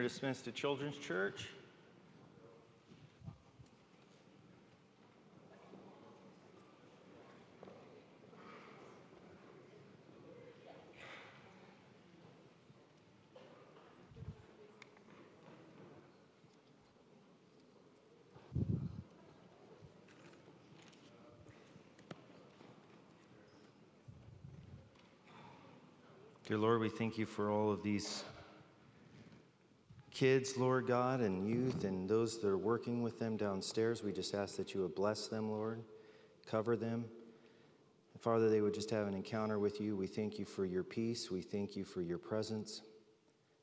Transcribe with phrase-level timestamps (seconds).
[0.00, 1.48] are dismissed to Children's Church.
[26.46, 28.24] Dear Lord, we thank you for all of these
[30.20, 34.02] kids, Lord God, and youth, and those that are working with them downstairs.
[34.02, 35.82] We just ask that you would bless them, Lord,
[36.46, 37.06] cover them.
[38.18, 39.96] Father, they would just have an encounter with you.
[39.96, 41.30] We thank you for your peace.
[41.30, 42.82] We thank you for your presence.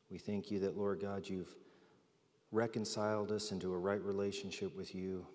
[0.09, 1.55] We thank you that, Lord God, you've
[2.51, 5.27] reconciled us into a right relationship with you.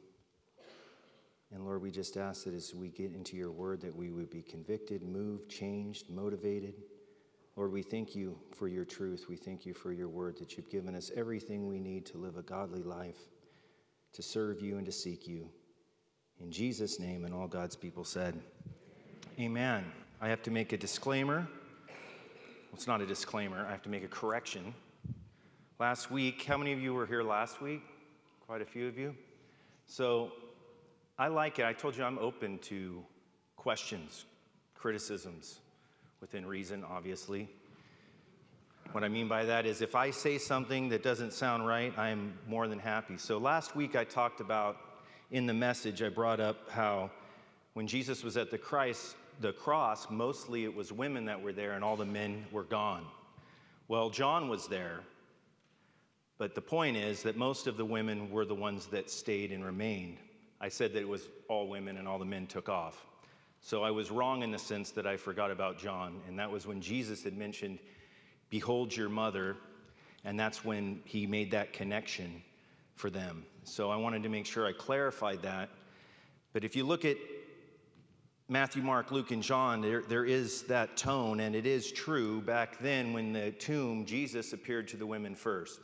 [1.52, 4.28] And Lord, we just ask that as we get into your word, that we would
[4.28, 6.74] be convicted, moved, changed, motivated.
[7.56, 9.26] Lord, we thank you for your truth.
[9.28, 12.38] We thank you for your word that you've given us everything we need to live
[12.38, 13.18] a godly life,
[14.14, 15.48] to serve you and to seek you.
[16.40, 18.40] In Jesus' name, and all God's people said,
[19.38, 19.84] Amen.
[20.20, 21.46] I have to make a disclaimer.
[21.88, 24.74] Well, it's not a disclaimer, I have to make a correction.
[25.78, 27.82] Last week, how many of you were here last week?
[28.46, 29.14] Quite a few of you.
[29.84, 30.32] So
[31.18, 31.66] I like it.
[31.66, 33.02] I told you I'm open to
[33.56, 34.24] questions,
[34.74, 35.58] criticisms
[36.22, 37.48] within reason, obviously.
[38.92, 42.38] What I mean by that is if I say something that doesn't sound right, I'm
[42.46, 43.18] more than happy.
[43.18, 44.76] So last week I talked about
[45.32, 47.10] in the message, I brought up how
[47.72, 51.72] when Jesus was at the Christ, the cross, mostly it was women that were there
[51.72, 53.04] and all the men were gone.
[53.88, 55.00] Well, John was there,
[56.38, 59.64] but the point is that most of the women were the ones that stayed and
[59.64, 60.18] remained.
[60.60, 63.06] I said that it was all women and all the men took off.
[63.64, 66.66] So I was wrong in the sense that I forgot about John, and that was
[66.66, 67.78] when Jesus had mentioned,
[68.50, 69.56] Behold your mother,
[70.24, 72.42] and that's when he made that connection
[72.96, 73.46] for them.
[73.62, 75.70] So I wanted to make sure I clarified that.
[76.52, 77.16] But if you look at
[78.48, 82.40] Matthew, Mark, Luke, and John, there, there is that tone, and it is true.
[82.42, 85.80] Back then, when the tomb, Jesus appeared to the women first,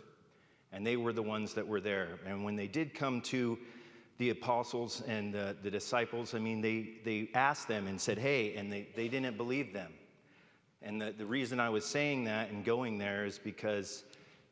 [0.73, 2.19] and they were the ones that were there.
[2.27, 3.57] And when they did come to
[4.19, 8.55] the apostles and the, the disciples, I mean, they, they asked them and said, hey,
[8.57, 9.93] and they, they didn't believe them.
[10.83, 14.05] And the, the reason I was saying that and going there is because,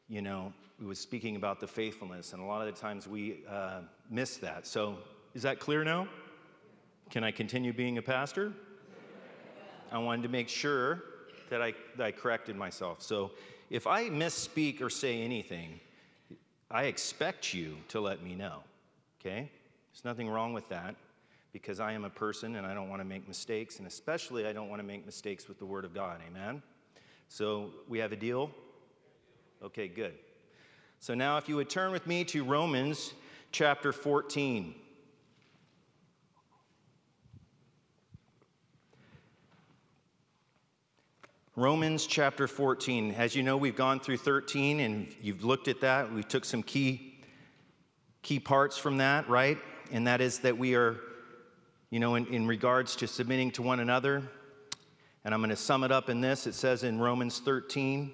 [0.08, 3.44] you know, we was speaking about the faithfulness, and a lot of the times we
[3.48, 4.66] uh, miss that.
[4.66, 4.98] So,
[5.34, 6.06] is that clear now?
[7.10, 8.52] Can I continue being a pastor?
[9.90, 11.02] I wanted to make sure
[11.48, 13.00] that I, that I corrected myself.
[13.00, 13.30] So,
[13.70, 15.80] if I misspeak or say anything,
[16.70, 18.62] I expect you to let me know,
[19.26, 19.50] okay?
[19.92, 20.94] There's nothing wrong with that
[21.52, 24.52] because I am a person and I don't want to make mistakes, and especially I
[24.52, 26.20] don't want to make mistakes with the Word of God.
[26.28, 26.62] Amen?
[27.28, 28.50] So we have a deal?
[29.62, 30.14] Okay, good.
[31.00, 33.14] So now, if you would turn with me to Romans
[33.52, 34.74] chapter 14.
[41.56, 43.12] Romans chapter 14.
[43.12, 46.12] As you know, we've gone through 13 and you've looked at that.
[46.12, 47.05] We took some key,
[48.26, 49.58] key parts from that, right?
[49.92, 50.96] and that is that we are,
[51.90, 54.22] you know, in, in regards to submitting to one another.
[55.24, 56.46] And I'm going to sum it up in this.
[56.46, 58.12] It says in Romans 13,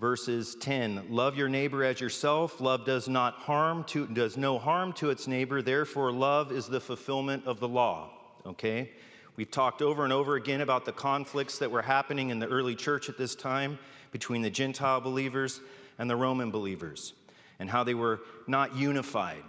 [0.00, 4.92] verses 10 love your neighbor as yourself love does not harm to does no harm
[4.92, 8.10] to its neighbor therefore love is the fulfillment of the law
[8.44, 8.90] okay
[9.36, 12.74] we've talked over and over again about the conflicts that were happening in the early
[12.74, 13.78] church at this time
[14.10, 15.60] between the gentile believers
[16.00, 17.12] and the roman believers
[17.58, 19.42] and how they were not unified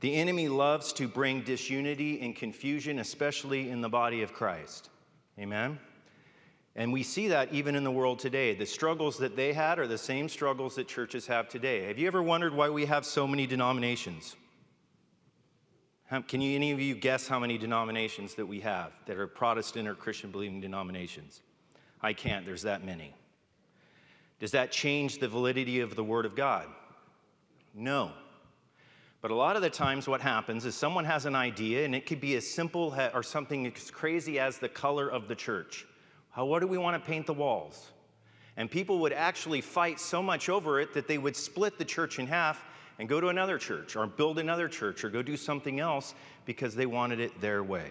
[0.00, 4.90] the enemy loves to bring disunity and confusion, especially in the body of Christ.
[5.38, 5.78] Amen?
[6.76, 8.54] And we see that even in the world today.
[8.54, 11.86] The struggles that they had are the same struggles that churches have today.
[11.88, 14.36] Have you ever wondered why we have so many denominations?
[16.28, 19.88] Can you, any of you guess how many denominations that we have that are Protestant
[19.88, 21.42] or Christian believing denominations?
[22.00, 23.14] I can't, there's that many.
[24.38, 26.68] Does that change the validity of the Word of God?
[27.74, 28.12] No.
[29.20, 32.06] But a lot of the times, what happens is someone has an idea, and it
[32.06, 35.86] could be as simple or something as crazy as the color of the church.
[36.30, 37.90] How, what do we want to paint the walls?
[38.56, 42.18] And people would actually fight so much over it that they would split the church
[42.18, 42.64] in half
[43.00, 46.74] and go to another church, or build another church, or go do something else because
[46.74, 47.90] they wanted it their way.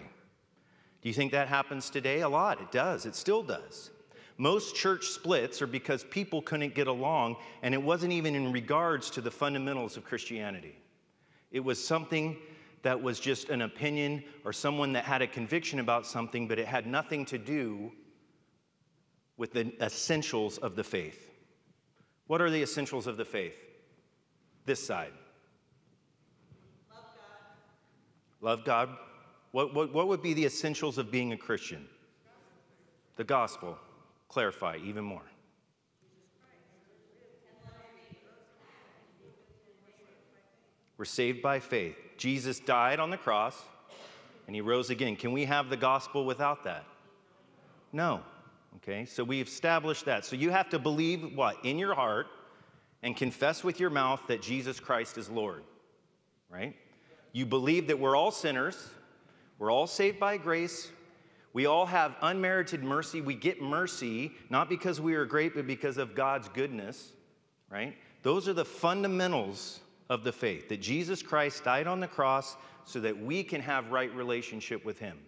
[1.00, 2.20] Do you think that happens today?
[2.22, 2.60] A lot.
[2.60, 3.06] It does.
[3.06, 3.90] It still does.
[4.38, 9.10] Most church splits are because people couldn't get along, and it wasn't even in regards
[9.10, 10.78] to the fundamentals of Christianity.
[11.50, 12.36] It was something
[12.82, 16.68] that was just an opinion or someone that had a conviction about something, but it
[16.68, 17.90] had nothing to do
[19.36, 21.30] with the essentials of the faith.
[22.28, 23.56] What are the essentials of the faith?
[24.66, 25.12] This side.
[26.94, 28.40] Love God.
[28.40, 28.88] Love God.
[29.50, 31.88] What, what, what would be the essentials of being a Christian?
[33.16, 33.76] The gospel.
[34.28, 35.22] Clarify even more.
[40.96, 41.96] We're saved by faith.
[42.16, 43.56] Jesus died on the cross
[44.46, 45.14] and he rose again.
[45.14, 46.84] Can we have the gospel without that?
[47.92, 48.22] No.
[48.76, 50.24] Okay, so we've established that.
[50.24, 51.64] So you have to believe what?
[51.64, 52.26] In your heart
[53.02, 55.62] and confess with your mouth that Jesus Christ is Lord,
[56.50, 56.74] right?
[57.32, 58.88] You believe that we're all sinners,
[59.58, 60.90] we're all saved by grace,
[61.52, 63.20] we all have unmerited mercy.
[63.20, 67.12] We get mercy not because we are great, but because of God's goodness,
[67.70, 67.96] right?
[68.22, 69.80] Those are the fundamentals
[70.10, 73.90] of the faith that Jesus Christ died on the cross so that we can have
[73.90, 75.18] right relationship with him.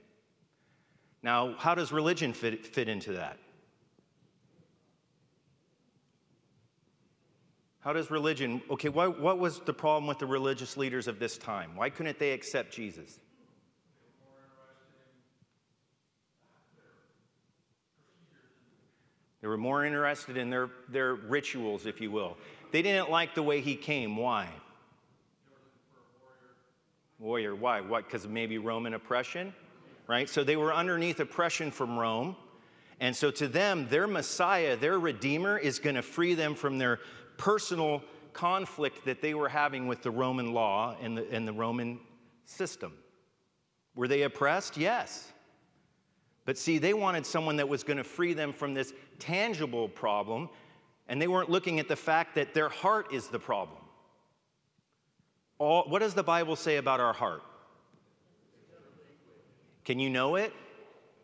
[1.23, 3.39] Now, how does religion fit, fit into that?
[7.81, 11.39] How does religion, okay, what, what was the problem with the religious leaders of this
[11.39, 11.77] time?
[11.77, 13.19] Why couldn't they accept Jesus?
[19.41, 22.37] They were more interested in their, their rituals, if you will.
[22.73, 24.17] They didn't like the way he came.
[24.17, 24.49] Why?
[27.19, 27.55] Warrior.
[27.55, 27.81] Why?
[27.81, 28.07] What?
[28.07, 29.55] Because maybe Roman oppression?
[30.07, 30.29] Right?
[30.29, 32.37] So they were underneath oppression from Rome.
[33.01, 37.01] And so to them, their Messiah, their Redeemer, is going to free them from their
[37.39, 38.03] personal
[38.33, 41.99] conflict that they were having with the Roman law and the, and the Roman
[42.45, 42.93] system.
[43.95, 44.77] Were they oppressed?
[44.77, 45.33] Yes.
[46.45, 50.49] But see, they wanted someone that was going to free them from this tangible problem,
[51.09, 53.79] and they weren't looking at the fact that their heart is the problem.
[55.59, 57.43] All, what does the Bible say about our heart?
[59.85, 60.53] Can you know it?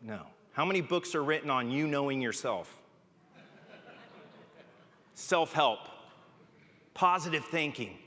[0.01, 0.21] No.
[0.51, 2.73] How many books are written on you knowing yourself?
[5.15, 5.79] Self help,
[6.93, 7.97] positive thinking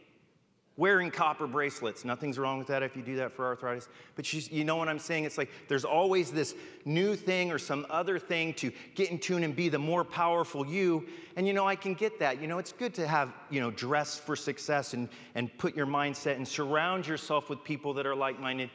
[0.77, 2.05] wearing copper bracelets.
[2.05, 3.89] Nothing's wrong with that if you do that for arthritis.
[4.17, 5.25] But you, you, know what I'm saying?
[5.25, 9.45] It's like there's always this new thing or some other thing to get in tune
[9.45, 11.07] and be the more powerful you.
[11.37, 12.41] And you know, I can get that.
[12.41, 15.87] You know, it's good to have, you know, dress for success and, and put your
[15.87, 18.71] mindset and surround yourself with people that are like minded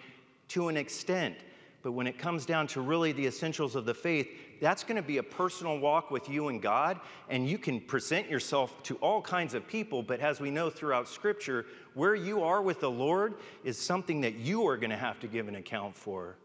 [0.49, 1.35] to an extent.
[1.85, 4.27] But when it comes down to really the essentials of the faith,
[4.59, 6.99] that's going to be a personal walk with you and God.
[7.29, 10.01] And you can present yourself to all kinds of people.
[10.01, 14.33] But as we know throughout Scripture, where you are with the Lord is something that
[14.33, 16.37] you are going to have to give an account for,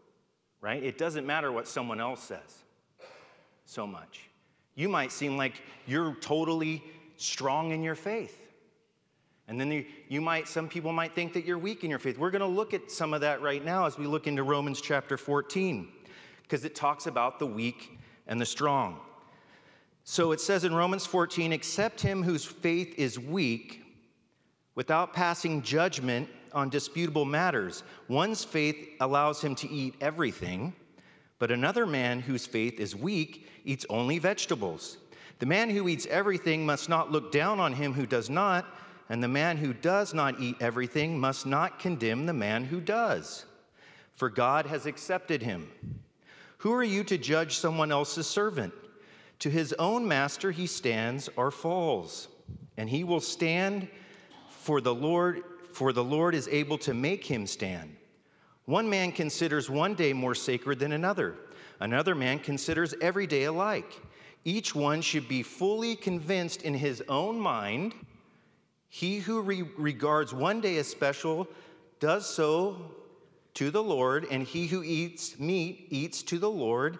[0.61, 0.83] right?
[0.83, 2.59] It doesn't matter what someone else says
[3.65, 4.29] so much.
[4.75, 6.83] You might seem like you're totally
[7.17, 8.39] strong in your faith.
[9.51, 12.17] And then you, you, might, some people might think that you're weak in your faith.
[12.17, 14.79] We're going to look at some of that right now as we look into Romans
[14.79, 15.89] chapter 14,
[16.43, 19.01] because it talks about the weak and the strong.
[20.05, 23.83] So it says in Romans 14, accept him whose faith is weak
[24.75, 27.83] without passing judgment on disputable matters.
[28.07, 30.73] One's faith allows him to eat everything,
[31.39, 34.95] but another man whose faith is weak eats only vegetables.
[35.39, 38.65] The man who eats everything must not look down on him who does not
[39.09, 43.45] and the man who does not eat everything must not condemn the man who does,
[44.15, 45.69] for God has accepted him.
[46.59, 48.73] Who are you to judge someone else's servant?
[49.39, 52.27] To his own master he stands or falls,
[52.77, 53.87] and he will stand
[54.49, 55.43] for the Lord,
[55.73, 57.95] for the Lord is able to make him stand.
[58.65, 61.35] One man considers one day more sacred than another.
[61.79, 63.99] Another man considers every day alike.
[64.45, 67.93] Each one should be fully convinced in his own mind
[68.93, 71.47] he who re- regards one day as special
[72.01, 72.91] does so
[73.53, 76.99] to the Lord, and he who eats meat eats to the Lord,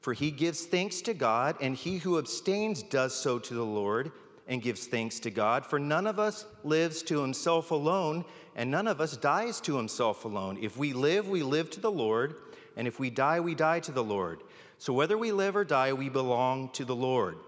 [0.00, 4.12] for he gives thanks to God, and he who abstains does so to the Lord
[4.46, 5.66] and gives thanks to God.
[5.66, 8.24] For none of us lives to himself alone,
[8.54, 10.56] and none of us dies to himself alone.
[10.62, 12.36] If we live, we live to the Lord,
[12.76, 14.44] and if we die, we die to the Lord.
[14.78, 17.38] So whether we live or die, we belong to the Lord.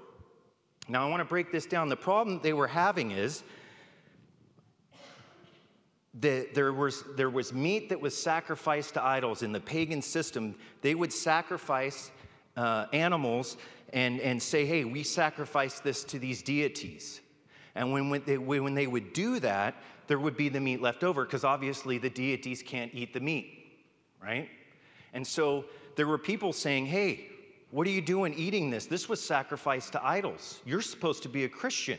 [0.88, 1.88] Now, I want to break this down.
[1.88, 3.44] The problem they were having is
[6.20, 10.54] the, there, was, there was meat that was sacrificed to idols in the pagan system.
[10.80, 12.10] They would sacrifice
[12.56, 13.56] uh, animals
[13.92, 17.20] and, and say, hey, we sacrifice this to these deities.
[17.74, 19.74] And when, when, they, when they would do that,
[20.06, 23.76] there would be the meat left over because obviously the deities can't eat the meat,
[24.22, 24.48] right?
[25.12, 27.28] And so there were people saying, hey,
[27.70, 28.86] what are you doing eating this?
[28.86, 30.62] This was sacrificed to idols.
[30.64, 31.98] You're supposed to be a Christian.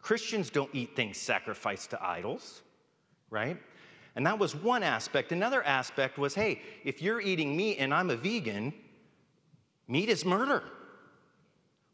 [0.00, 2.62] Christians don't eat things sacrificed to idols
[3.32, 3.56] right?
[4.14, 5.32] And that was one aspect.
[5.32, 8.72] Another aspect was hey, if you're eating meat and I'm a vegan,
[9.88, 10.62] meat is murder.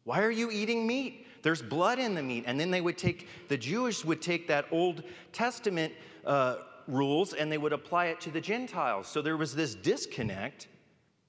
[0.05, 1.27] Why are you eating meat?
[1.43, 2.45] There's blood in the meat.
[2.47, 5.93] And then they would take, the Jewish would take that Old Testament
[6.27, 6.57] uh,
[6.89, 9.07] rules and they would apply it to the Gentiles.
[9.07, 10.67] So there was this disconnect,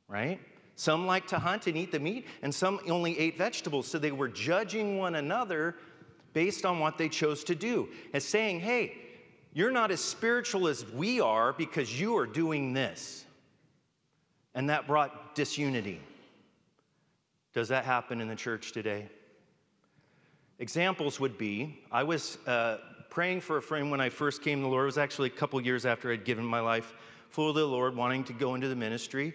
[0.07, 0.39] right?
[0.75, 3.85] Some liked to hunt and eat the meat, and some only ate vegetables.
[3.85, 5.75] So they were judging one another
[6.31, 8.95] based on what they chose to do, as saying, hey,
[9.59, 13.25] you're not as spiritual as we are because you are doing this.
[14.55, 15.99] And that brought disunity.
[17.53, 19.09] Does that happen in the church today?
[20.59, 22.77] Examples would be I was uh,
[23.09, 24.83] praying for a friend when I first came to the Lord.
[24.83, 26.93] It was actually a couple years after I'd given my life
[27.27, 29.33] full to the Lord, wanting to go into the ministry,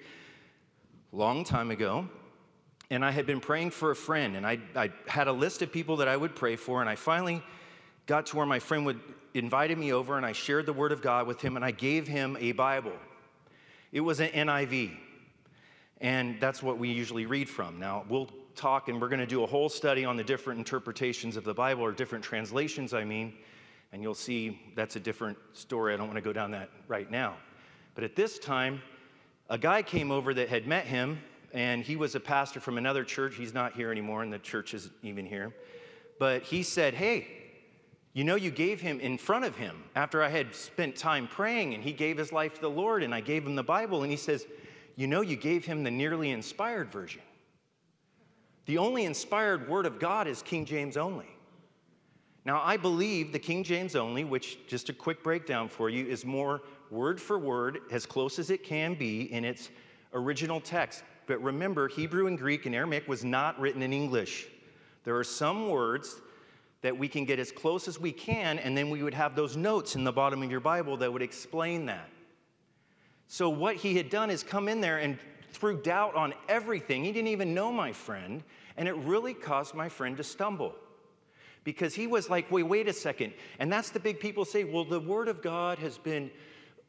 [1.12, 2.08] long time ago.
[2.90, 5.70] And I had been praying for a friend, and I, I had a list of
[5.70, 7.42] people that I would pray for, and I finally
[8.06, 9.00] got to where my friend would
[9.34, 12.06] invited me over, and I shared the Word of God with him, and I gave
[12.06, 12.92] him a Bible.
[13.92, 14.96] It was an NIV,
[16.00, 17.78] and that's what we usually read from.
[17.78, 21.36] Now, we'll talk, and we're going to do a whole study on the different interpretations
[21.36, 23.34] of the Bible, or different translations, I mean,
[23.92, 25.92] and you'll see that's a different story.
[25.92, 27.34] I don't want to go down that right now.
[27.94, 28.82] But at this time,
[29.50, 31.20] a guy came over that had met him,
[31.52, 33.34] and he was a pastor from another church.
[33.36, 35.54] He's not here anymore, and the church isn't even here.
[36.18, 37.43] But he said, Hey,
[38.14, 41.74] you know, you gave him in front of him after I had spent time praying,
[41.74, 44.10] and he gave his life to the Lord, and I gave him the Bible, and
[44.10, 44.46] he says,
[44.94, 47.22] You know, you gave him the nearly inspired version.
[48.66, 51.26] The only inspired word of God is King James only.
[52.44, 56.24] Now, I believe the King James only, which, just a quick breakdown for you, is
[56.24, 59.70] more word for word, as close as it can be in its
[60.12, 61.02] original text.
[61.26, 64.46] But remember, Hebrew and Greek and Aramaic was not written in English.
[65.02, 66.20] There are some words
[66.84, 69.56] that we can get as close as we can, and then we would have those
[69.56, 72.10] notes in the bottom of your Bible that would explain that.
[73.26, 75.18] So, what he had done is come in there and
[75.50, 77.02] threw doubt on everything.
[77.02, 78.44] He didn't even know my friend,
[78.76, 80.74] and it really caused my friend to stumble
[81.64, 83.32] because he was like, wait, wait a second.
[83.58, 86.30] And that's the big people say, well, the Word of God has been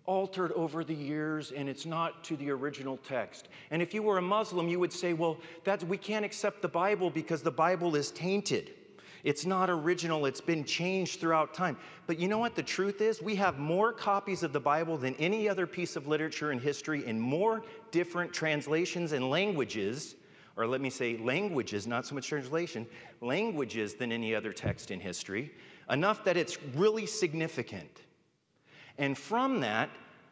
[0.06, 3.48] altered over the years and it's not to the original text.
[3.72, 6.68] And if you were a Muslim, you would say, well, that, we can't accept the
[6.68, 8.74] Bible because the Bible is tainted.
[9.26, 11.78] It's not original, it's been changed throughout time.
[12.06, 13.24] But you know what the truth is?
[13.24, 17.04] We have more copies of the Bible than any other piece of literature in history
[17.08, 20.16] in more different translations and languages,
[20.56, 22.86] or let me say languages, not so much translation,
[23.20, 25.52] languages than any other text in history,
[25.90, 28.04] enough that it's really significant.
[29.00, 29.90] And from that,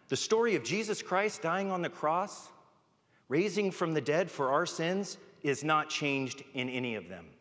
[0.09, 2.49] the story of Jesus Christ dying on the cross,
[3.27, 7.32] raising from the dead for our sins, is not changed in any of them.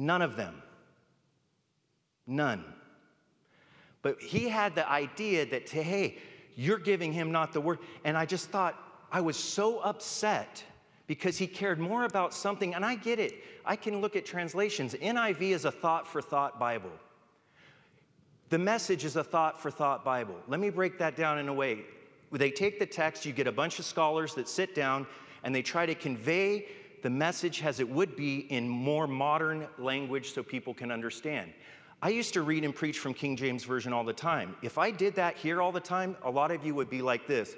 [0.00, 0.62] None of them.
[2.26, 2.64] None.
[4.00, 6.16] But he had the idea that, hey,
[6.56, 7.80] you're giving him not the word.
[8.02, 8.76] And I just thought,
[9.12, 10.64] I was so upset
[11.06, 12.74] because he cared more about something.
[12.74, 13.44] And I get it.
[13.66, 14.94] I can look at translations.
[14.94, 16.92] NIV is a thought for thought Bible.
[18.48, 20.36] The message is a thought for thought Bible.
[20.48, 21.80] Let me break that down in a way.
[22.32, 25.06] They take the text, you get a bunch of scholars that sit down
[25.44, 26.68] and they try to convey
[27.02, 31.52] the message as it would be in more modern language so people can understand.
[32.02, 34.56] I used to read and preach from King James Version all the time.
[34.62, 37.26] If I did that here all the time, a lot of you would be like
[37.26, 37.56] this.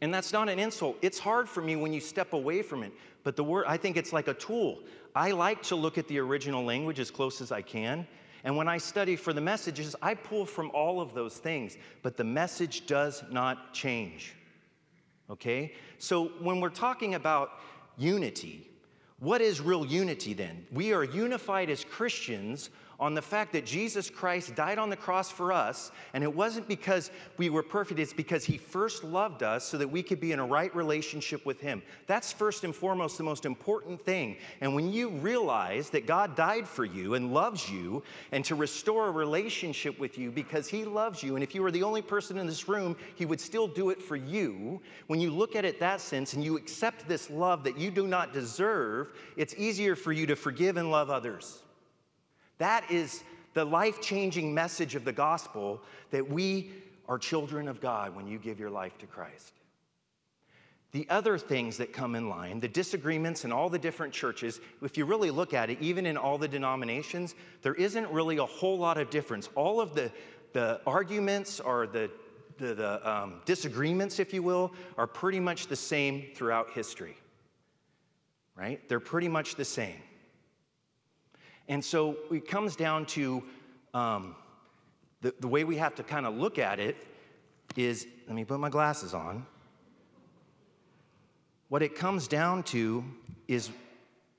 [0.00, 0.98] And that's not an insult.
[1.02, 2.92] It's hard for me when you step away from it.
[3.24, 4.80] But the word, I think it's like a tool.
[5.14, 8.06] I like to look at the original language as close as I can
[8.46, 12.16] and when I study for the messages, I pull from all of those things, but
[12.16, 14.35] the message does not change.
[15.30, 15.74] Okay?
[15.98, 17.60] So when we're talking about
[17.96, 18.70] unity,
[19.18, 20.66] what is real unity then?
[20.72, 25.30] We are unified as Christians on the fact that Jesus Christ died on the cross
[25.30, 29.64] for us, and it wasn't because we were perfect, it's because He first loved us
[29.64, 31.82] so that we could be in a right relationship with Him.
[32.06, 34.36] That's first and foremost the most important thing.
[34.60, 39.08] And when you realize that God died for you and loves you, and to restore
[39.08, 42.38] a relationship with you because He loves you, and if you were the only person
[42.38, 44.80] in this room, He would still do it for you.
[45.06, 48.06] When you look at it that sense and you accept this love that you do
[48.06, 51.62] not deserve, it's easier for you to forgive and love others.
[52.58, 53.22] That is
[53.54, 56.70] the life changing message of the gospel that we
[57.08, 59.52] are children of God when you give your life to Christ.
[60.92, 64.96] The other things that come in line, the disagreements in all the different churches, if
[64.96, 68.78] you really look at it, even in all the denominations, there isn't really a whole
[68.78, 69.48] lot of difference.
[69.54, 70.10] All of the,
[70.52, 72.10] the arguments or the,
[72.56, 77.16] the, the um, disagreements, if you will, are pretty much the same throughout history,
[78.54, 78.80] right?
[78.88, 80.00] They're pretty much the same.
[81.68, 83.42] And so it comes down to
[83.94, 84.36] um,
[85.20, 86.96] the, the way we have to kind of look at it
[87.76, 89.46] is let me put my glasses on.
[91.68, 93.04] What it comes down to
[93.48, 93.70] is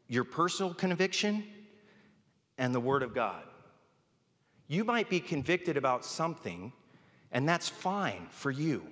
[0.07, 1.43] your personal conviction
[2.57, 3.43] and the Word of God.
[4.67, 6.72] You might be convicted about something,
[7.31, 8.84] and that's fine for you.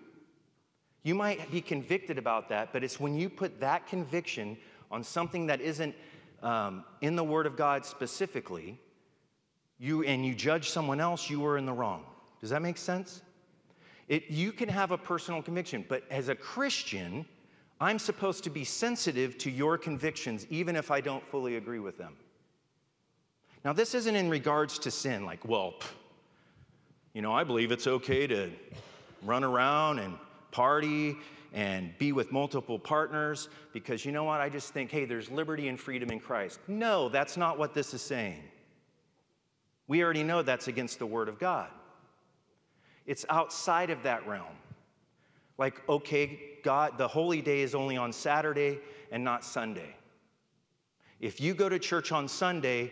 [1.04, 4.58] You might be convicted about that, but it's when you put that conviction
[4.92, 5.96] on something that isn't
[6.42, 8.80] um, in the Word of God specifically,
[9.80, 12.06] you and you judge someone else, you are in the wrong.
[12.42, 13.22] Does that make sense?
[14.08, 17.26] It, you can have a personal conviction, but as a Christian,
[17.82, 21.98] I'm supposed to be sensitive to your convictions, even if I don't fully agree with
[21.98, 22.16] them.
[23.64, 25.74] Now, this isn't in regards to sin, like, well,
[27.14, 28.52] you know, I believe it's okay to
[29.24, 30.18] run around and
[30.52, 31.18] party
[31.56, 34.42] and be with multiple partners because you know what?
[34.42, 36.60] I just think, hey, there's liberty and freedom in Christ.
[36.68, 38.44] No, that's not what this is saying.
[39.88, 41.70] We already know that's against the Word of God.
[43.06, 44.58] It's outside of that realm.
[45.58, 49.96] Like, okay, God, the holy day is only on Saturday and not Sunday.
[51.22, 52.92] If you go to church on Sunday,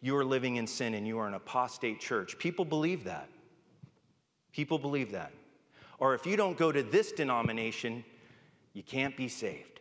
[0.00, 2.36] you are living in sin and you are an apostate church.
[2.36, 3.28] People believe that.
[4.52, 5.32] People believe that.
[6.02, 8.04] Or if you don't go to this denomination,
[8.72, 9.78] you can't be saved.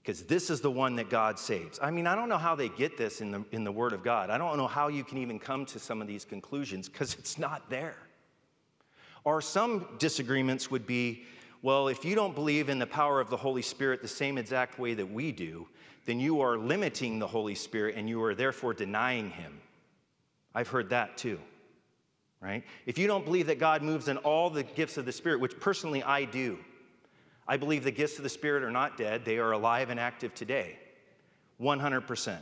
[0.00, 1.78] Because this is the one that God saves.
[1.82, 4.02] I mean, I don't know how they get this in the, in the Word of
[4.02, 4.30] God.
[4.30, 7.36] I don't know how you can even come to some of these conclusions because it's
[7.38, 7.98] not there.
[9.22, 11.24] Or some disagreements would be
[11.60, 14.78] well, if you don't believe in the power of the Holy Spirit the same exact
[14.78, 15.68] way that we do,
[16.06, 19.60] then you are limiting the Holy Spirit and you are therefore denying Him.
[20.54, 21.38] I've heard that too,
[22.42, 22.64] right?
[22.86, 25.58] If you don't believe that God moves in all the gifts of the Spirit, which
[25.60, 26.58] personally I do,
[27.46, 30.34] I believe the gifts of the Spirit are not dead, they are alive and active
[30.34, 30.78] today,
[31.60, 32.38] 100%.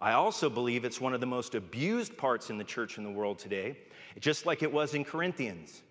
[0.00, 3.10] I also believe it's one of the most abused parts in the church in the
[3.10, 3.78] world today,
[4.20, 5.82] just like it was in Corinthians.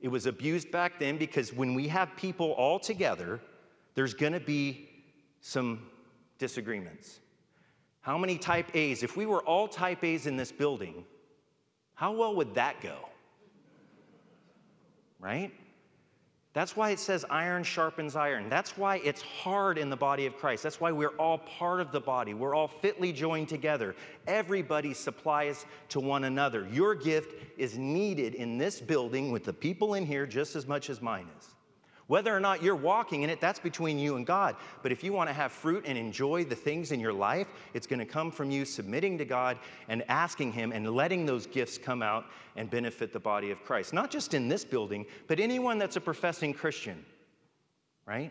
[0.00, 3.40] It was abused back then because when we have people all together,
[3.94, 4.88] there's going to be
[5.40, 5.86] some
[6.38, 7.20] disagreements.
[8.00, 9.02] How many type A's?
[9.02, 11.04] If we were all type A's in this building,
[11.94, 12.96] how well would that go?
[15.20, 15.52] Right?
[16.54, 18.48] That's why it says iron sharpens iron.
[18.48, 20.62] That's why it's hard in the body of Christ.
[20.62, 22.32] That's why we're all part of the body.
[22.32, 23.96] We're all fitly joined together.
[24.28, 26.68] Everybody supplies to one another.
[26.70, 30.90] Your gift is needed in this building with the people in here just as much
[30.90, 31.53] as mine is.
[32.06, 34.56] Whether or not you're walking in it, that's between you and God.
[34.82, 37.86] But if you want to have fruit and enjoy the things in your life, it's
[37.86, 39.56] going to come from you submitting to God
[39.88, 43.94] and asking Him and letting those gifts come out and benefit the body of Christ.
[43.94, 47.02] Not just in this building, but anyone that's a professing Christian,
[48.04, 48.30] right?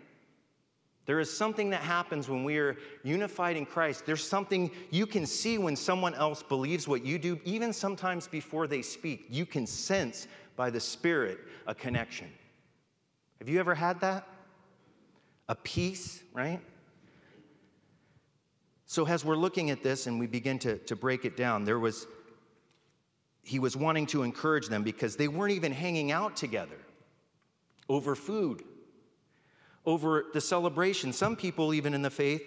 [1.05, 4.05] There is something that happens when we are unified in Christ.
[4.05, 8.67] There's something you can see when someone else believes what you do, even sometimes before
[8.67, 9.25] they speak.
[9.29, 12.29] You can sense by the Spirit a connection.
[13.43, 14.25] Have you ever had that?
[15.49, 16.61] A peace, right?
[18.85, 21.77] So, as we're looking at this and we begin to, to break it down, there
[21.77, 22.07] was,
[23.43, 26.77] he was wanting to encourage them because they weren't even hanging out together
[27.89, 28.63] over food,
[29.85, 31.11] over the celebration.
[31.11, 32.43] Some people, even in the faith,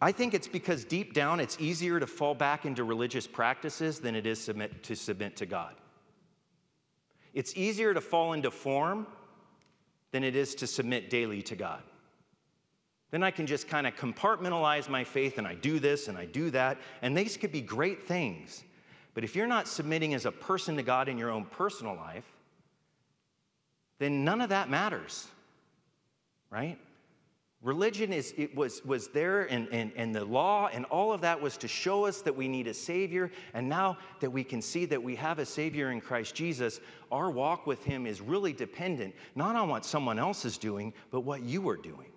[0.00, 4.14] I think it's because deep down it's easier to fall back into religious practices than
[4.14, 5.74] it is submit, to submit to God.
[7.34, 9.06] It's easier to fall into form
[10.14, 11.82] than it is to submit daily to God.
[13.10, 16.24] Then I can just kind of compartmentalize my faith and I do this and I
[16.24, 18.62] do that, and these could be great things.
[19.14, 22.26] But if you're not submitting as a person to God in your own personal life,
[23.98, 25.26] then none of that matters,
[26.48, 26.78] right?
[27.64, 31.40] Religion is, it was, was there, and, and, and the law and all of that
[31.40, 33.30] was to show us that we need a Savior.
[33.54, 37.30] And now that we can see that we have a Savior in Christ Jesus, our
[37.30, 41.42] walk with Him is really dependent not on what someone else is doing, but what
[41.42, 42.12] you are doing.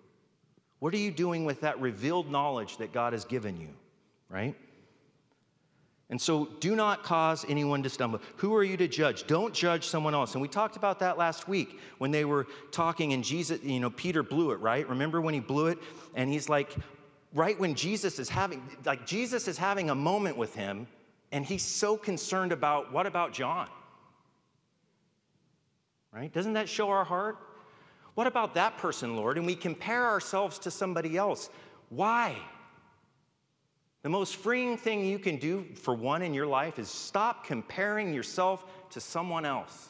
[0.79, 3.69] What are you doing with that revealed knowledge that God has given you,
[4.27, 4.53] right?
[6.09, 8.21] And so do not cause anyone to stumble.
[8.37, 9.27] Who are you to judge?
[9.27, 10.33] Don't judge someone else.
[10.33, 13.89] And we talked about that last week when they were talking and Jesus, you know,
[13.89, 14.87] Peter blew it, right?
[14.87, 15.79] Remember when he blew it?
[16.15, 16.73] And he's like,
[17.33, 20.87] right when Jesus is having, like, Jesus is having a moment with him,
[21.33, 23.67] and he's so concerned about what about John?
[26.13, 26.31] Right?
[26.31, 27.37] Doesn't that show our heart?
[28.15, 29.37] What about that person, Lord?
[29.37, 31.49] And we compare ourselves to somebody else.
[31.89, 32.37] Why?
[34.07, 38.13] The most freeing thing you can do for one in your life is stop comparing
[38.13, 39.89] yourself to someone else.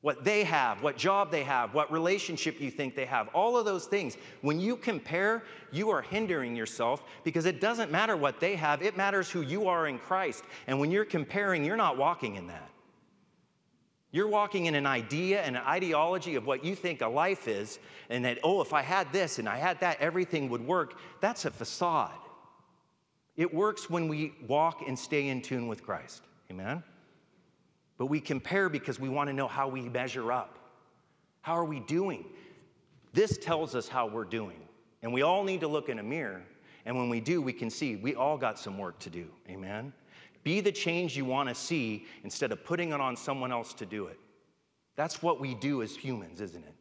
[0.00, 3.64] What they have, what job they have, what relationship you think they have, all of
[3.64, 4.16] those things.
[4.40, 8.96] When you compare, you are hindering yourself because it doesn't matter what they have, it
[8.96, 10.42] matters who you are in Christ.
[10.66, 12.68] And when you're comparing, you're not walking in that.
[14.10, 17.78] You're walking in an idea and an ideology of what you think a life is,
[18.10, 20.98] and that, oh, if I had this and I had that, everything would work.
[21.20, 22.10] That's a facade.
[23.38, 26.24] It works when we walk and stay in tune with Christ.
[26.50, 26.82] Amen?
[27.96, 30.58] But we compare because we want to know how we measure up.
[31.40, 32.24] How are we doing?
[33.12, 34.60] This tells us how we're doing.
[35.02, 36.42] And we all need to look in a mirror.
[36.84, 39.28] And when we do, we can see we all got some work to do.
[39.48, 39.92] Amen?
[40.42, 43.86] Be the change you want to see instead of putting it on someone else to
[43.86, 44.18] do it.
[44.96, 46.74] That's what we do as humans, isn't it?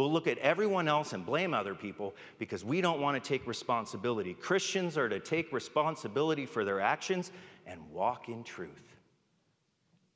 [0.00, 3.46] We'll look at everyone else and blame other people because we don't want to take
[3.46, 4.32] responsibility.
[4.32, 7.32] Christians are to take responsibility for their actions
[7.66, 8.96] and walk in truth.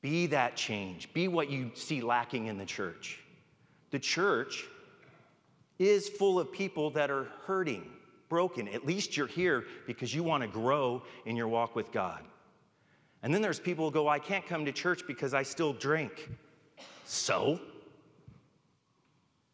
[0.01, 1.13] Be that change.
[1.13, 3.19] Be what you see lacking in the church.
[3.91, 4.65] The church
[5.77, 7.85] is full of people that are hurting,
[8.27, 8.67] broken.
[8.69, 12.23] At least you're here because you want to grow in your walk with God.
[13.21, 16.31] And then there's people who go, I can't come to church because I still drink.
[17.05, 17.59] So?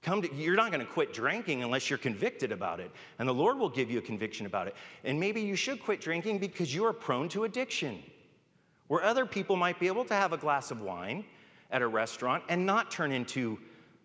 [0.04, 2.92] Come to, you're not going to quit drinking unless you're convicted about it.
[3.20, 4.76] And the Lord will give you a conviction about it.
[5.04, 8.02] And maybe you should quit drinking because you are prone to addiction.
[8.88, 11.24] Where other people might be able to have a glass of wine
[11.70, 13.60] at a restaurant and not turn into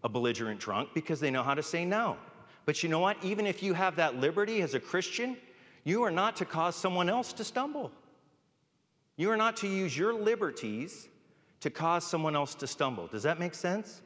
[0.04, 2.16] a belligerent drunk because they know how to say no.
[2.66, 3.16] But you know what?
[3.22, 5.36] Even if you have that liberty as a Christian,
[5.84, 7.90] you are not to cause someone else to stumble.
[9.16, 11.08] You are not to use your liberties
[11.60, 13.06] to cause someone else to stumble.
[13.06, 14.02] Does that make sense?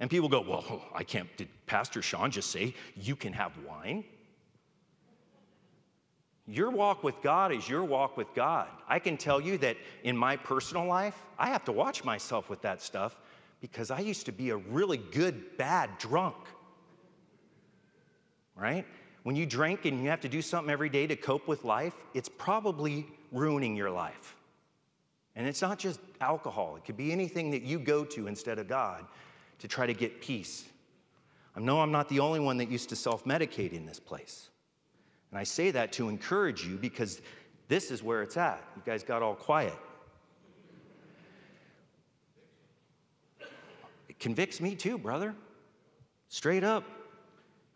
[0.00, 1.28] And people go, Well, I can't.
[1.36, 4.04] Did Pastor Sean just say you can have wine?
[6.46, 8.68] Your walk with God is your walk with God.
[8.88, 12.62] I can tell you that in my personal life, I have to watch myself with
[12.62, 13.16] that stuff
[13.60, 16.36] because I used to be a really good, bad drunk.
[18.56, 18.86] Right?
[19.24, 21.92] When you drink and you have to do something every day to cope with life,
[22.14, 24.36] it's probably ruining your life.
[25.36, 28.68] And it's not just alcohol, it could be anything that you go to instead of
[28.68, 29.04] God
[29.58, 30.64] to try to get peace.
[31.56, 34.48] I know I'm not the only one that used to self medicate in this place.
[35.30, 37.20] And I say that to encourage you because
[37.68, 38.62] this is where it's at.
[38.76, 39.74] You guys got all quiet.
[44.08, 45.34] It convicts me too, brother.
[46.28, 46.84] Straight up.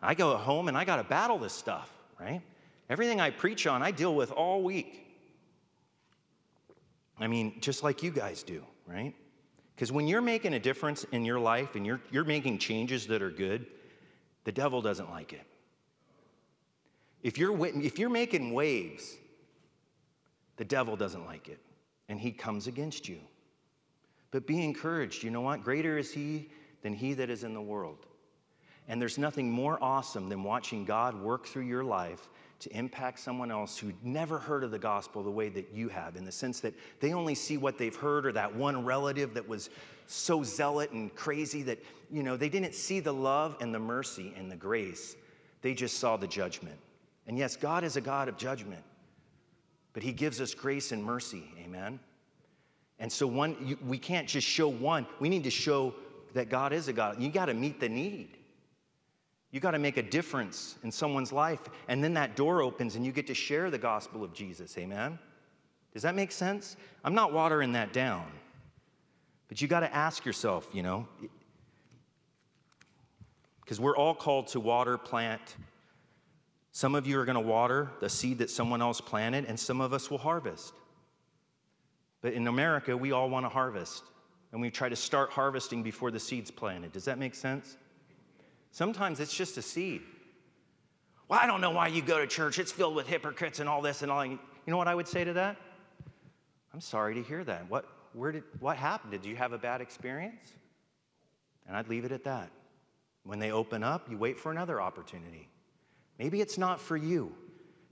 [0.01, 2.41] I go home and I got to battle this stuff, right?
[2.91, 5.07] Everything I preach on, I deal with all week.
[7.19, 9.15] I mean, just like you guys do, right?
[9.83, 13.21] Because when you're making a difference in your life and you're, you're making changes that
[13.21, 13.67] are good,
[14.45, 15.43] the devil doesn't like it.
[17.25, 19.17] If you're, if you're making waves,
[20.57, 21.59] the devil doesn't like it,
[22.09, 23.19] and he comes against you.
[24.31, 25.25] But be encouraged.
[25.25, 25.65] You know what?
[25.65, 26.51] Greater is he
[26.83, 28.07] than he that is in the world.
[28.87, 32.29] And there's nothing more awesome than watching God work through your life
[32.63, 36.15] to impact someone else who never heard of the gospel the way that you have,
[36.15, 39.47] in the sense that they only see what they've heard or that one relative that
[39.47, 39.69] was
[40.07, 44.33] so zealot and crazy that, you know, they didn't see the love and the mercy
[44.37, 45.17] and the grace.
[45.61, 46.79] They just saw the judgment.
[47.27, 48.83] And yes, God is a God of judgment,
[49.93, 51.45] but He gives us grace and mercy.
[51.65, 51.99] Amen.
[53.01, 55.95] And so, one, you, we can't just show one, we need to show
[56.35, 57.21] that God is a God.
[57.21, 58.39] You got to meet the need.
[59.53, 61.61] You got to make a difference in someone's life.
[61.87, 64.77] And then that door opens and you get to share the gospel of Jesus.
[64.79, 65.19] Amen?
[65.93, 66.77] Does that make sense?
[67.05, 68.25] I'm not watering that down.
[69.49, 71.07] But you got to ask yourself, you know,
[73.61, 75.57] because we're all called to water, plant.
[76.73, 79.83] Some of you are going to water the seed that someone else planted, and some
[79.83, 80.73] of us will harvest.
[82.23, 84.05] But in America, we all want to harvest,
[84.53, 86.93] and we try to start harvesting before the seed's planted.
[86.93, 87.77] Does that make sense?
[88.73, 90.03] Sometimes it's just a seed.
[91.29, 92.59] Well, I don't know why you go to church.
[92.59, 94.25] It's filled with hypocrites and all this and all.
[94.25, 95.57] You know what I would say to that?
[96.75, 97.69] I'm sorry to hear that.
[97.69, 99.13] What, where did, what happened?
[99.13, 100.53] Did you have a bad experience?
[101.69, 102.51] And I'd leave it at that.
[103.25, 105.49] When they open up, you wait for another opportunity.
[106.19, 107.35] Maybe it's not for you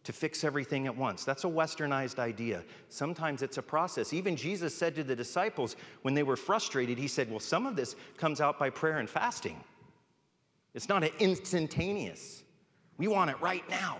[0.04, 1.24] to fix everything at once.
[1.24, 2.64] That's a westernized idea.
[2.88, 4.14] Sometimes it's a process.
[4.14, 7.76] Even Jesus said to the disciples when they were frustrated, He said, Well, some of
[7.76, 9.62] this comes out by prayer and fasting.
[10.74, 12.42] It's not an instantaneous.
[12.96, 13.98] We want it right now.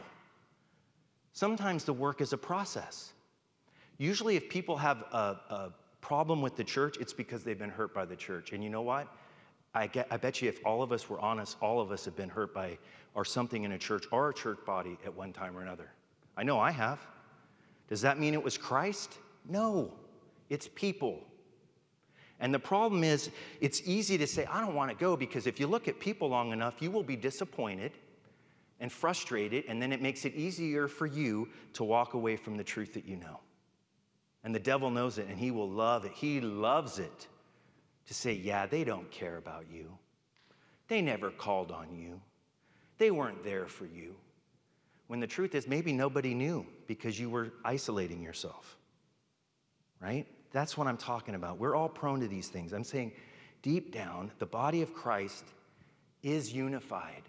[1.32, 3.12] Sometimes the work is a process.
[3.98, 7.94] Usually, if people have a, a problem with the church, it's because they've been hurt
[7.94, 8.52] by the church.
[8.52, 9.08] And you know what?
[9.74, 12.16] I, get, I bet you if all of us were honest, all of us have
[12.16, 12.78] been hurt by
[13.14, 15.90] or something in a church or a church body at one time or another.
[16.36, 16.98] I know I have.
[17.88, 19.18] Does that mean it was Christ?
[19.48, 19.92] No,
[20.48, 21.20] it's people.
[22.40, 25.60] And the problem is, it's easy to say, I don't want to go because if
[25.60, 27.92] you look at people long enough, you will be disappointed
[28.80, 32.64] and frustrated, and then it makes it easier for you to walk away from the
[32.64, 33.40] truth that you know.
[34.42, 36.12] And the devil knows it, and he will love it.
[36.12, 37.28] He loves it
[38.06, 39.98] to say, yeah, they don't care about you.
[40.88, 42.22] They never called on you.
[42.96, 44.16] They weren't there for you.
[45.08, 48.78] When the truth is, maybe nobody knew because you were isolating yourself.
[50.00, 50.26] Right?
[50.52, 51.58] That's what I'm talking about.
[51.58, 52.72] We're all prone to these things.
[52.72, 53.12] I'm saying
[53.62, 55.44] deep down, the body of Christ
[56.22, 57.22] is unified.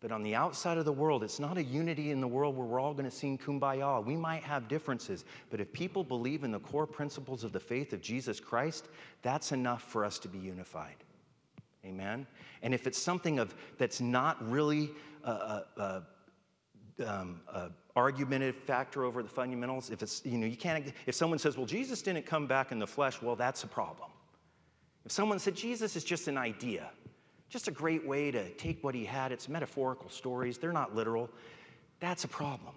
[0.00, 2.66] But on the outside of the world, it's not a unity in the world where
[2.66, 4.04] we're all going to sing kumbaya.
[4.04, 7.92] We might have differences, but if people believe in the core principles of the faith
[7.92, 8.88] of Jesus Christ,
[9.22, 10.96] that's enough for us to be unified.
[11.84, 12.26] Amen?
[12.62, 14.90] And if it's something of, that's not really
[15.24, 16.02] a, a, a,
[17.04, 17.40] um,
[17.96, 21.66] argumentative factor over the fundamentals, if it's, you know, you can't, if someone says, well,
[21.66, 24.10] Jesus didn't come back in the flesh, well, that's a problem.
[25.04, 26.90] If someone said Jesus is just an idea,
[27.48, 31.30] just a great way to take what he had, it's metaphorical stories, they're not literal,
[32.00, 32.74] that's a problem.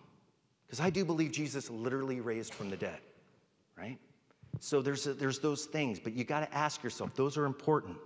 [0.65, 2.99] Because I do believe Jesus literally raised from the dead,
[3.77, 3.97] right?
[4.60, 7.97] So there's, a, there's those things, but you got to ask yourself, those are important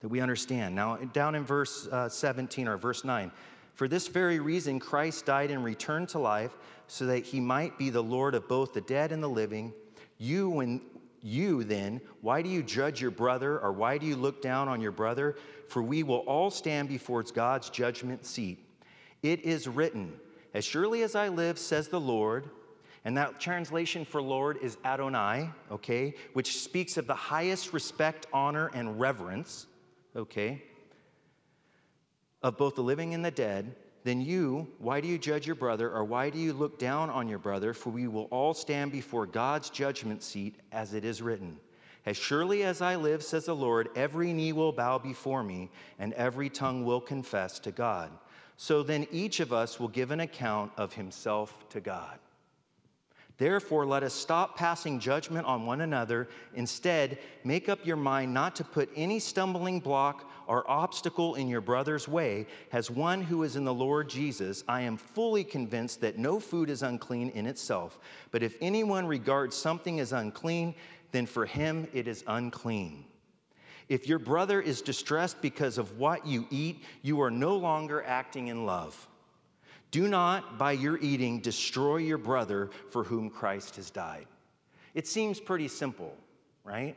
[0.00, 0.74] that we understand.
[0.74, 3.30] Now, down in verse uh, 17 or verse 9,
[3.74, 6.56] for this very reason, Christ died and returned to life
[6.86, 9.72] so that he might be the Lord of both the dead and the living.
[10.18, 10.80] You, when
[11.22, 14.80] you then, why do you judge your brother, or why do you look down on
[14.80, 15.36] your brother?
[15.68, 18.58] For we will all stand before God's judgment seat.
[19.22, 20.12] It is written,
[20.52, 22.50] As surely as I live, says the Lord,
[23.04, 28.70] and that translation for Lord is Adonai, okay, which speaks of the highest respect, honor,
[28.74, 29.66] and reverence
[30.16, 30.62] okay,
[32.44, 35.90] of both the living and the dead, then you, why do you judge your brother,
[35.90, 37.72] or why do you look down on your brother?
[37.72, 41.58] For we will all stand before God's judgment seat, as it is written.
[42.04, 46.12] As surely as I live, says the Lord, every knee will bow before me, and
[46.12, 48.10] every tongue will confess to God.
[48.58, 52.18] So then each of us will give an account of himself to God.
[53.38, 56.28] Therefore, let us stop passing judgment on one another.
[56.54, 61.60] Instead, make up your mind not to put any stumbling block or obstacle in your
[61.60, 62.46] brother's way.
[62.72, 66.70] As one who is in the Lord Jesus, I am fully convinced that no food
[66.70, 67.98] is unclean in itself.
[68.30, 70.74] But if anyone regards something as unclean,
[71.12, 73.04] then for him it is unclean.
[73.88, 78.48] If your brother is distressed because of what you eat, you are no longer acting
[78.48, 79.08] in love.
[79.90, 84.26] Do not, by your eating, destroy your brother for whom Christ has died.
[84.94, 86.16] It seems pretty simple,
[86.64, 86.96] right?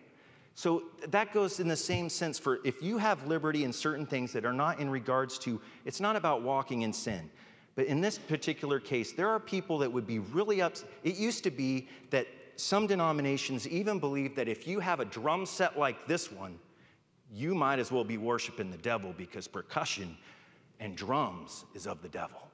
[0.58, 4.34] So that goes in the same sense for if you have liberty in certain things
[4.34, 7.30] that are not in regards to, it's not about walking in sin.
[7.76, 10.90] But in this particular case, there are people that would be really upset.
[11.04, 15.46] It used to be that some denominations even believe that if you have a drum
[15.46, 16.58] set like this one,
[17.32, 20.18] you might as well be worshiping the devil because percussion
[20.80, 22.48] and drums is of the devil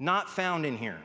[0.00, 0.98] not found in here.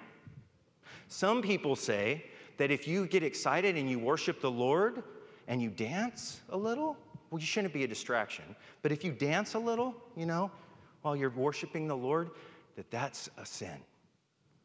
[1.10, 2.26] Some people say
[2.58, 5.04] that if you get excited and you worship the Lord
[5.48, 6.98] and you dance a little,
[7.30, 8.56] well, you shouldn't be a distraction.
[8.82, 10.52] But if you dance a little, you know,
[11.02, 12.32] while you're worshiping the Lord,
[12.76, 13.78] that that's a sin.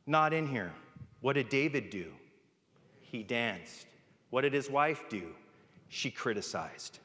[0.06, 0.72] Not in here.
[1.20, 2.06] What did David do?
[3.00, 3.86] He danced.
[4.30, 5.34] What did his wife do?
[5.88, 6.98] She criticized.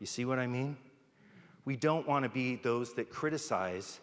[0.00, 0.76] You see what I mean?
[1.64, 4.00] We don't want to be those that criticize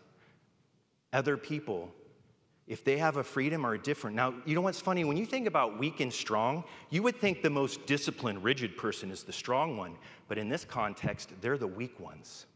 [1.14, 1.90] other people
[2.68, 4.16] if they have a freedom or a different.
[4.16, 5.04] Now, you know what's funny?
[5.04, 9.12] When you think about weak and strong, you would think the most disciplined, rigid person
[9.12, 9.96] is the strong one.
[10.28, 12.48] But in this context, they're the weak ones.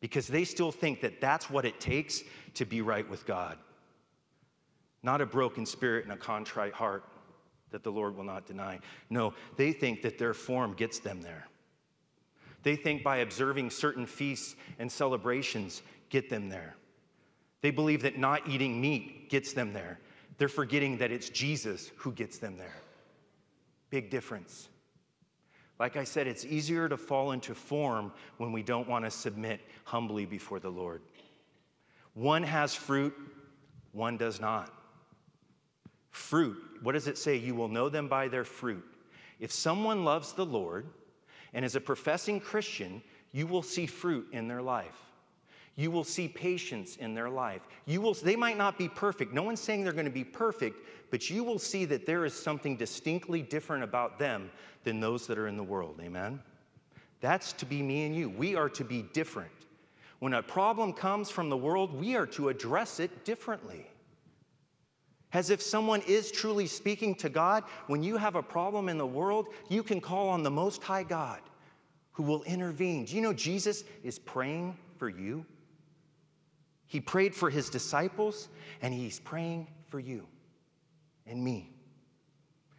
[0.00, 2.22] Because they still think that that's what it takes
[2.54, 3.58] to be right with God.
[5.02, 7.04] Not a broken spirit and a contrite heart
[7.70, 8.80] that the Lord will not deny.
[9.10, 11.46] No, they think that their form gets them there.
[12.62, 16.74] They think by observing certain feasts and celebrations get them there.
[17.60, 19.98] They believe that not eating meat gets them there.
[20.38, 22.76] They're forgetting that it's Jesus who gets them there.
[23.90, 24.68] Big difference.
[25.78, 29.60] Like I said, it's easier to fall into form when we don't want to submit
[29.84, 31.02] humbly before the Lord.
[32.14, 33.14] One has fruit,
[33.92, 34.72] one does not.
[36.10, 37.36] Fruit, what does it say?
[37.36, 38.84] You will know them by their fruit.
[39.38, 40.86] If someone loves the Lord
[41.54, 44.96] and is a professing Christian, you will see fruit in their life.
[45.78, 47.62] You will see patience in their life.
[47.86, 49.32] You will, they might not be perfect.
[49.32, 52.34] No one's saying they're going to be perfect, but you will see that there is
[52.34, 54.50] something distinctly different about them
[54.82, 56.00] than those that are in the world.
[56.02, 56.40] Amen?
[57.20, 58.28] That's to be me and you.
[58.28, 59.52] We are to be different.
[60.18, 63.86] When a problem comes from the world, we are to address it differently.
[65.32, 69.06] As if someone is truly speaking to God, when you have a problem in the
[69.06, 71.38] world, you can call on the Most High God
[72.10, 73.04] who will intervene.
[73.04, 75.46] Do you know Jesus is praying for you?
[76.88, 78.48] He prayed for his disciples,
[78.82, 80.26] and he's praying for you
[81.26, 81.70] and me.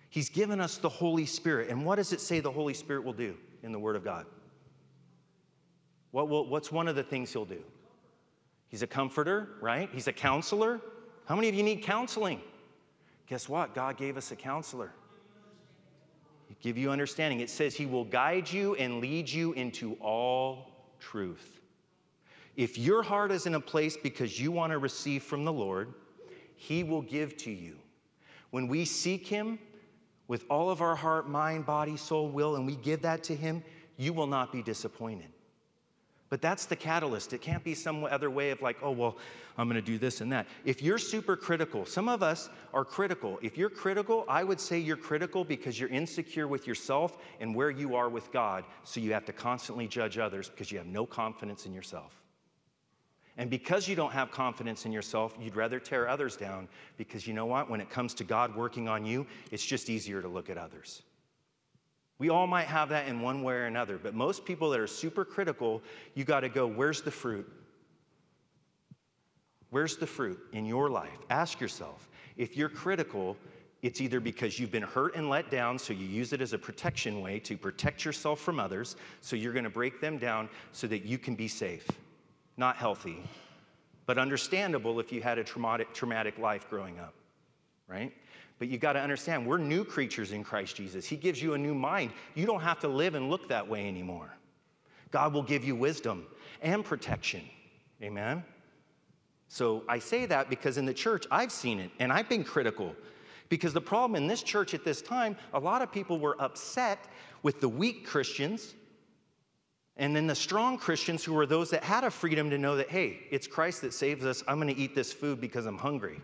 [0.10, 1.70] He's given us the Holy Spirit.
[1.70, 4.26] And what does it say the Holy Spirit will do in the Word of God?
[6.12, 7.62] What will, what's one of the things He'll do?
[8.68, 9.90] He's a comforter, right?
[9.94, 10.82] He's a counselor.
[11.26, 12.42] How many of you need counseling?
[13.28, 13.76] Guess what?
[13.76, 14.92] God gave us a counselor.
[16.48, 17.42] He give you understanding.
[17.42, 21.59] It says He will guide you and lead you into all truth.
[22.56, 25.94] If your heart is in a place because you want to receive from the Lord,
[26.56, 27.78] He will give to you.
[28.52, 29.60] When we seek Him
[30.28, 33.64] with all of our heart, mind, body, soul, will, and we give that to Him,
[33.98, 35.30] you will not be disappointed.
[36.30, 37.34] But that's the catalyst.
[37.34, 39.18] It can't be some other way of like, oh, well,
[39.58, 40.46] I'm going to do this and that.
[40.64, 43.40] If you're super critical, some of us are critical.
[43.42, 47.72] If you're critical, I would say you're critical because you're insecure with yourself and where
[47.72, 48.64] you are with God.
[48.84, 52.19] So you have to constantly judge others because you have no confidence in yourself.
[53.40, 57.34] And because you don't have confidence in yourself, you'd rather tear others down because you
[57.34, 57.70] know what?
[57.70, 61.04] When it comes to God working on you, it's just easier to look at others.
[62.18, 64.88] We all might have that in one way or another, but most people that are
[64.88, 65.82] super critical,
[66.16, 67.50] you got to go, where's the fruit?
[69.70, 71.18] Where's the fruit in your life?
[71.30, 72.10] Ask yourself.
[72.36, 73.38] If you're critical,
[73.82, 76.58] it's either because you've been hurt and let down, so you use it as a
[76.58, 80.88] protection way to protect yourself from others, so you're going to break them down so
[80.88, 81.88] that you can be safe.
[82.60, 83.24] Not healthy,
[84.06, 87.14] but understandable if you had a traumatic, traumatic life growing up,
[87.88, 88.12] right?
[88.58, 91.06] But you got to understand, we're new creatures in Christ Jesus.
[91.06, 92.12] He gives you a new mind.
[92.36, 94.36] You don't have to live and look that way anymore.
[95.10, 96.28] God will give you wisdom
[96.62, 97.44] and protection.
[98.04, 98.44] Amen?
[99.48, 102.94] So I say that because in the church, I've seen it and I've been critical.
[103.48, 107.08] Because the problem in this church at this time, a lot of people were upset
[107.42, 108.76] with the weak Christians
[110.00, 112.90] and then the strong Christians who were those that had a freedom to know that,
[112.90, 114.42] hey, it's Christ that saves us.
[114.48, 116.22] I'm going to eat this food because I'm hungry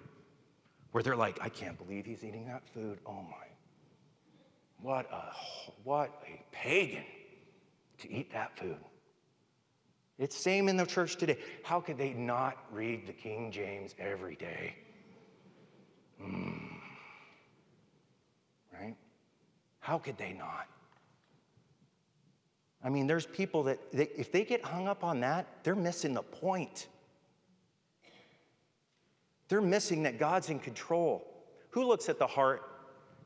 [0.93, 2.99] where they're like, I can't believe he's eating that food.
[3.05, 3.47] Oh my.
[4.81, 5.33] What a,
[5.83, 7.03] what a pagan
[7.97, 8.77] to eat that food.
[10.17, 11.37] It's same in the church today.
[11.63, 14.73] How could they not read the King James every day?
[16.23, 16.77] Mm.
[18.71, 18.95] Right?
[19.81, 20.67] How could they not?
[22.85, 26.21] I mean, there's people that, if they get hung up on that, they're missing the
[26.21, 26.87] point.
[29.47, 31.25] They're missing that God's in control.
[31.71, 32.61] Who looks at the heart?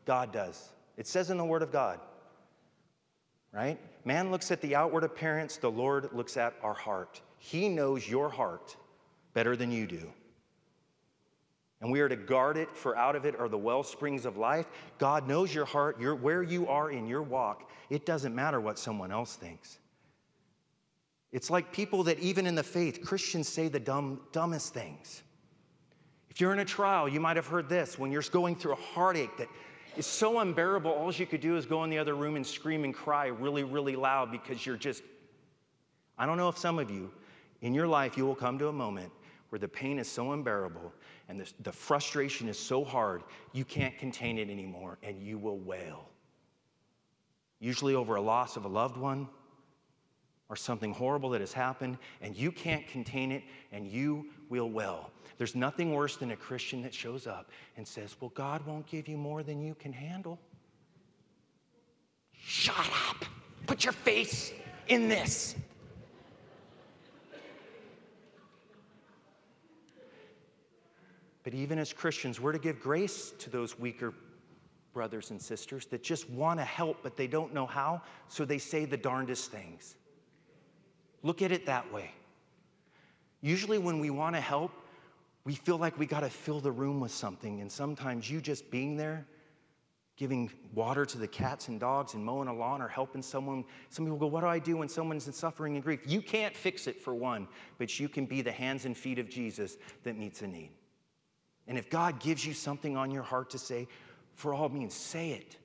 [0.05, 0.69] God does.
[0.95, 1.99] It says in the Word of God,
[3.51, 3.77] right?
[4.05, 7.21] Man looks at the outward appearance, the Lord looks at our heart.
[7.37, 8.77] He knows your heart
[9.33, 10.09] better than you do.
[11.81, 14.37] And we are to guard it, for out of it are the well springs of
[14.37, 14.67] life.
[14.97, 17.69] God knows your heart, your, where you are in your walk.
[17.89, 19.79] It doesn't matter what someone else thinks.
[21.31, 25.21] It's like people that, even in the faith, Christians say the dumb, dumbest things.
[26.29, 28.81] If you're in a trial, you might have heard this when you're going through a
[28.93, 29.47] heartache that
[29.95, 32.83] is so unbearable, all you could do is go in the other room and scream
[32.83, 35.01] and cry really, really loud because you're just.
[36.17, 37.11] I don't know if some of you,
[37.61, 39.11] in your life, you will come to a moment
[39.49, 40.93] where the pain is so unbearable
[41.27, 45.59] and the, the frustration is so hard, you can't contain it anymore and you will
[45.59, 46.09] wail.
[47.59, 49.27] Usually over a loss of a loved one
[50.49, 55.11] or something horrible that has happened, and you can't contain it and you will wail.
[55.37, 59.07] There's nothing worse than a Christian that shows up and says, Well, God won't give
[59.07, 60.39] you more than you can handle.
[62.33, 63.25] Shut up.
[63.67, 64.51] Put your face
[64.87, 65.55] in this.
[71.43, 74.13] But even as Christians, we're to give grace to those weaker
[74.93, 78.57] brothers and sisters that just want to help, but they don't know how, so they
[78.57, 79.95] say the darndest things.
[81.23, 82.11] Look at it that way.
[83.41, 84.71] Usually, when we want to help,
[85.45, 87.61] we feel like we got to fill the room with something.
[87.61, 89.25] And sometimes you just being there,
[90.17, 93.63] giving water to the cats and dogs and mowing a lawn or helping someone.
[93.89, 96.01] Some people go, What do I do when someone's in suffering and grief?
[96.05, 97.47] You can't fix it for one,
[97.77, 100.71] but you can be the hands and feet of Jesus that meets a need.
[101.69, 103.87] And if God gives you something on your heart to say,
[104.33, 105.55] for all means, say it.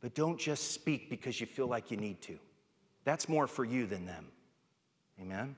[0.00, 2.38] But don't just speak because you feel like you need to.
[3.04, 4.26] That's more for you than them.
[5.20, 5.54] Amen?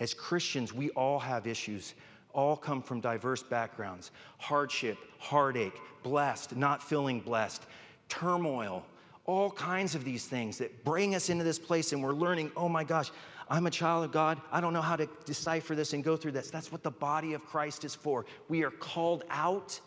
[0.00, 1.94] As Christians, we all have issues
[2.34, 7.66] all come from diverse backgrounds hardship, heartache, blessed, not feeling blessed,
[8.08, 8.84] turmoil,
[9.24, 12.68] all kinds of these things that bring us into this place and we're learning, oh
[12.68, 13.10] my gosh,
[13.50, 14.40] I'm a child of God.
[14.52, 16.50] I don't know how to decipher this and go through this.
[16.50, 18.26] That's what the body of Christ is for.
[18.48, 19.80] We are called out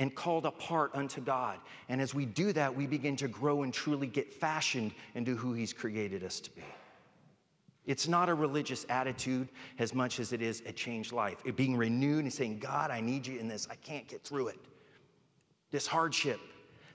[0.00, 1.58] and called apart unto God.
[1.88, 5.52] And as we do that, we begin to grow and truly get fashioned into who
[5.52, 6.62] He's created us to be.
[7.86, 11.38] It's not a religious attitude as much as it is a changed life.
[11.44, 13.68] It being renewed and saying, God, I need you in this.
[13.70, 14.58] I can't get through it.
[15.70, 16.40] This hardship,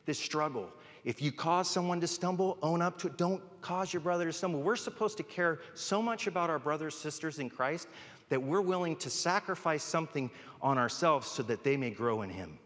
[0.05, 0.69] this struggle.
[1.03, 3.17] If you cause someone to stumble, own up to it.
[3.17, 4.61] Don't cause your brother to stumble.
[4.61, 7.87] We're supposed to care so much about our brothers, sisters in Christ
[8.29, 10.29] that we're willing to sacrifice something
[10.61, 12.59] on ourselves so that they may grow in Him.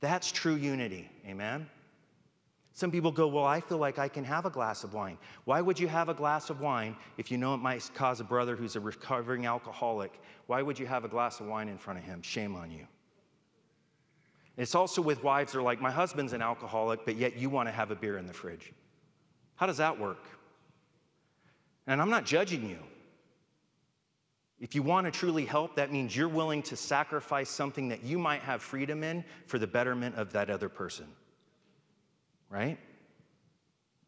[0.00, 1.10] That's true unity.
[1.26, 1.68] Amen?
[2.74, 5.18] Some people go, Well, I feel like I can have a glass of wine.
[5.46, 8.24] Why would you have a glass of wine if you know it might cause a
[8.24, 10.20] brother who's a recovering alcoholic?
[10.46, 12.22] Why would you have a glass of wine in front of him?
[12.22, 12.86] Shame on you.
[14.56, 17.68] It's also with wives that are like, My husband's an alcoholic, but yet you want
[17.68, 18.72] to have a beer in the fridge.
[19.58, 20.24] How does that work?
[21.88, 22.78] And I'm not judging you.
[24.60, 28.18] If you want to truly help, that means you're willing to sacrifice something that you
[28.18, 31.06] might have freedom in for the betterment of that other person.
[32.48, 32.78] Right?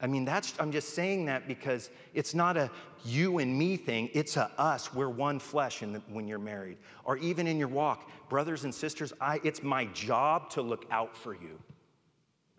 [0.00, 2.70] I mean, that's, I'm just saying that because it's not a
[3.04, 4.94] you and me thing, it's a us.
[4.94, 6.78] We're one flesh the, when you're married.
[7.04, 11.16] Or even in your walk, brothers and sisters, I, it's my job to look out
[11.16, 11.58] for you.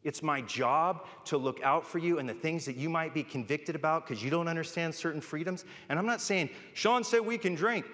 [0.04, 3.24] It's my job to look out for you and the things that you might be
[3.24, 5.64] convicted about because you don't understand certain freedoms.
[5.90, 7.86] And I'm not saying, Sean said we can drink,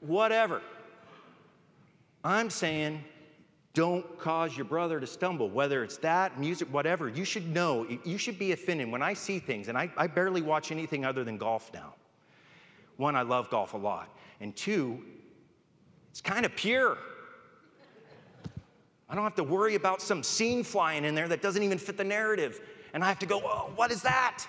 [0.00, 0.62] whatever.
[2.24, 3.04] I'm saying,
[3.72, 7.08] don't cause your brother to stumble, whether it's that, music, whatever.
[7.08, 8.90] You should know, you should be offended.
[8.90, 11.94] When I see things, and I, I barely watch anything other than golf now.
[12.96, 14.08] One, I love golf a lot.
[14.40, 15.04] And two,
[16.10, 16.96] it's kind of pure.
[19.08, 21.96] I don't have to worry about some scene flying in there that doesn't even fit
[21.96, 22.60] the narrative.
[22.92, 24.44] And I have to go, oh, what is that?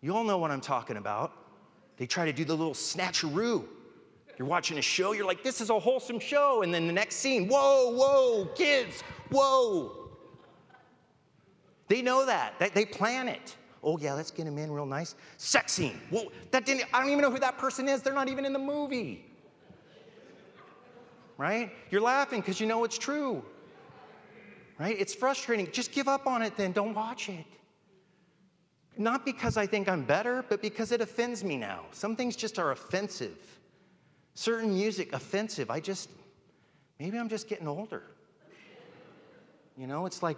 [0.00, 1.32] You all know what I'm talking about.
[1.96, 3.64] They try to do the little snatcheroo.
[4.38, 6.62] You're watching a show, you're like, this is a wholesome show.
[6.62, 10.10] And then the next scene, whoa, whoa, kids, whoa.
[11.88, 12.54] They know that.
[12.74, 13.56] They plan it.
[13.82, 15.16] Oh, yeah, let's get him in real nice.
[15.38, 16.00] Sex scene.
[16.10, 18.02] Whoa, that didn't, I don't even know who that person is.
[18.02, 19.27] They're not even in the movie
[21.38, 21.72] right?
[21.90, 23.42] You're laughing because you know it's true,
[24.78, 24.96] right?
[24.98, 25.70] It's frustrating.
[25.72, 26.72] Just give up on it then.
[26.72, 27.46] Don't watch it.
[28.98, 31.84] Not because I think I'm better, but because it offends me now.
[31.92, 33.38] Some things just are offensive.
[34.34, 35.70] Certain music, offensive.
[35.70, 36.10] I just,
[36.98, 38.02] maybe I'm just getting older.
[39.76, 40.36] You know, it's like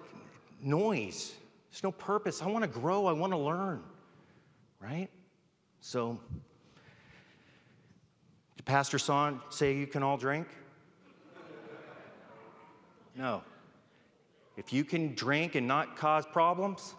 [0.62, 1.32] noise.
[1.70, 2.42] There's no purpose.
[2.42, 3.06] I want to grow.
[3.06, 3.82] I want to learn,
[4.78, 5.08] right?
[5.80, 6.20] So,
[8.56, 10.46] did Pastor Son say you can all drink?
[13.20, 13.42] No.
[14.56, 16.94] If you can drink and not cause problems,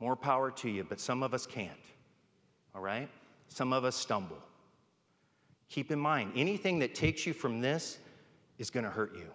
[0.00, 1.70] more power to you, but some of us can't.
[2.74, 3.08] All right?
[3.46, 4.38] Some of us stumble.
[5.68, 7.98] Keep in mind, anything that takes you from this
[8.58, 9.26] is going to hurt you.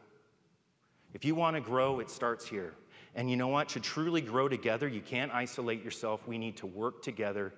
[1.14, 2.74] If you want to grow, it starts here.
[3.16, 3.70] And you know what?
[3.70, 6.28] To truly grow together, you can't isolate yourself.
[6.28, 7.54] We need to work together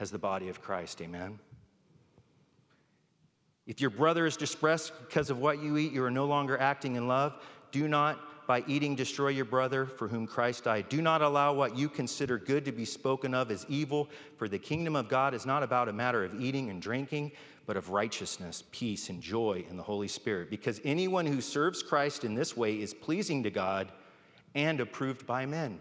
[0.00, 1.00] as the body of Christ.
[1.00, 1.38] Amen.
[3.64, 6.96] If your brother is distressed because of what you eat, you are no longer acting
[6.96, 7.40] in love.
[7.72, 10.88] Do not by eating destroy your brother for whom Christ died.
[10.88, 14.58] Do not allow what you consider good to be spoken of as evil, for the
[14.58, 17.32] kingdom of God is not about a matter of eating and drinking,
[17.66, 20.50] but of righteousness, peace, and joy in the Holy Spirit.
[20.50, 23.90] Because anyone who serves Christ in this way is pleasing to God
[24.54, 25.78] and approved by men.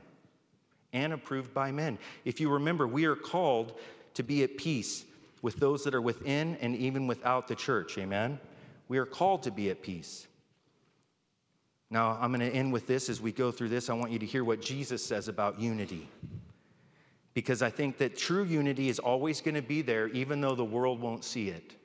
[0.93, 1.97] And approved by men.
[2.25, 3.79] If you remember, we are called
[4.13, 5.05] to be at peace
[5.41, 7.97] with those that are within and even without the church.
[7.97, 8.39] Amen?
[8.87, 10.27] We are called to be at peace.
[11.91, 13.89] Now, I'm going to end with this as we go through this.
[13.89, 16.09] I want you to hear what Jesus says about unity.
[17.33, 20.65] Because I think that true unity is always going to be there, even though the
[20.65, 21.75] world won't see it.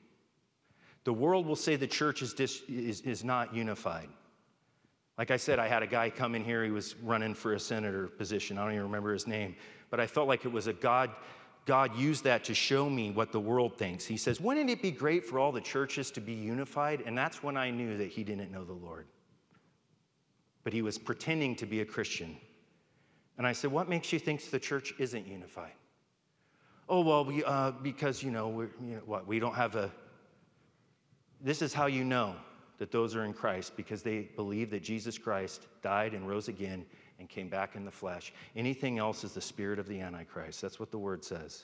[1.03, 4.07] The world will say the church is, dis- is, is not unified.
[5.17, 7.59] Like I said, I had a guy come in here, he was running for a
[7.59, 8.57] senator position.
[8.57, 9.57] I don't even remember his name.
[9.89, 11.11] But I felt like it was a God,
[11.65, 14.05] God used that to show me what the world thinks.
[14.05, 17.03] He says, Wouldn't it be great for all the churches to be unified?
[17.05, 19.07] And that's when I knew that he didn't know the Lord
[20.67, 22.35] but he was pretending to be a Christian.
[23.37, 25.71] And I said, What makes you think the church isn't unified?
[26.89, 29.89] Oh, well, we, uh, because, you know, you know, what, we don't have a.
[31.39, 32.35] This is how you know
[32.79, 36.85] that those are in Christ because they believe that Jesus Christ died and rose again
[37.17, 38.33] and came back in the flesh.
[38.57, 40.61] Anything else is the spirit of the Antichrist.
[40.61, 41.63] That's what the word says.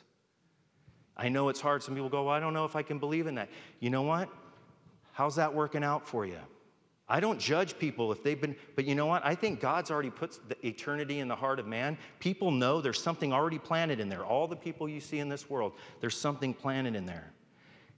[1.18, 1.84] I know it's hard.
[1.84, 3.50] Some people go, well, I don't know if I can believe in that.
[3.82, 4.30] You know what?
[5.12, 6.40] How's that working out for you?
[7.08, 9.26] I don't judge people if they've been, but you know what?
[9.26, 11.98] I think God's already put the eternity in the heart of man.
[12.20, 14.24] People know there's something already planted in there.
[14.24, 17.34] All the people you see in this world, there's something planted in there.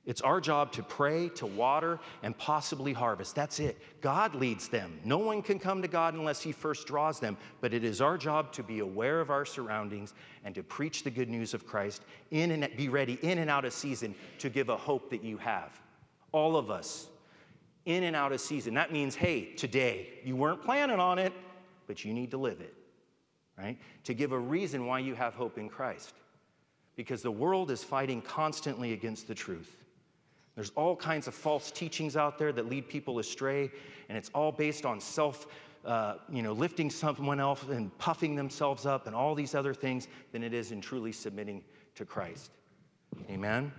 [0.06, 3.36] It's our job to pray, to water, and possibly harvest.
[3.36, 3.78] That's it.
[4.02, 5.00] God leads them.
[5.04, 7.38] No one can come to God unless He first draws them.
[7.60, 11.10] But it is our job to be aware of our surroundings and to preach the
[11.10, 14.70] good news of Christ in and be ready in and out of season to give
[14.70, 15.80] a hope that you have.
[16.32, 17.08] All of us
[17.86, 18.74] in and out of season.
[18.74, 21.34] That means, hey, today, you weren't planning on it,
[21.88, 22.74] but you need to live it,
[23.58, 23.78] right?
[24.06, 26.14] To give a reason why you have hope in Christ.
[26.96, 29.76] Because the world is fighting constantly against the truth.
[30.56, 33.70] There's all kinds of false teachings out there that lead people astray,
[34.08, 35.48] and it's all based on self,
[35.84, 40.08] uh, you know, lifting someone else and puffing themselves up and all these other things
[40.32, 41.62] than it is in truly submitting
[41.96, 42.52] to Christ.
[43.30, 43.72] Amen?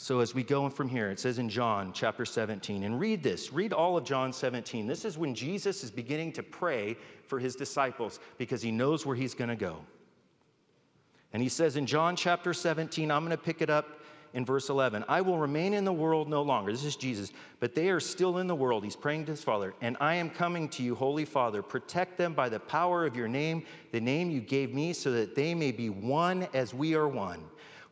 [0.00, 3.52] So as we go from here, it says in John chapter 17, and read this,
[3.52, 4.86] read all of John 17.
[4.86, 9.16] This is when Jesus is beginning to pray for his disciples because he knows where
[9.16, 9.78] he's going to go.
[11.32, 13.98] And he says in John chapter 17, I'm going to pick it up
[14.34, 16.70] in verse 11 I will remain in the world no longer.
[16.70, 18.84] This is Jesus, but they are still in the world.
[18.84, 19.74] He's praying to his Father.
[19.80, 21.60] And I am coming to you, Holy Father.
[21.60, 25.34] Protect them by the power of your name, the name you gave me, so that
[25.34, 27.42] they may be one as we are one.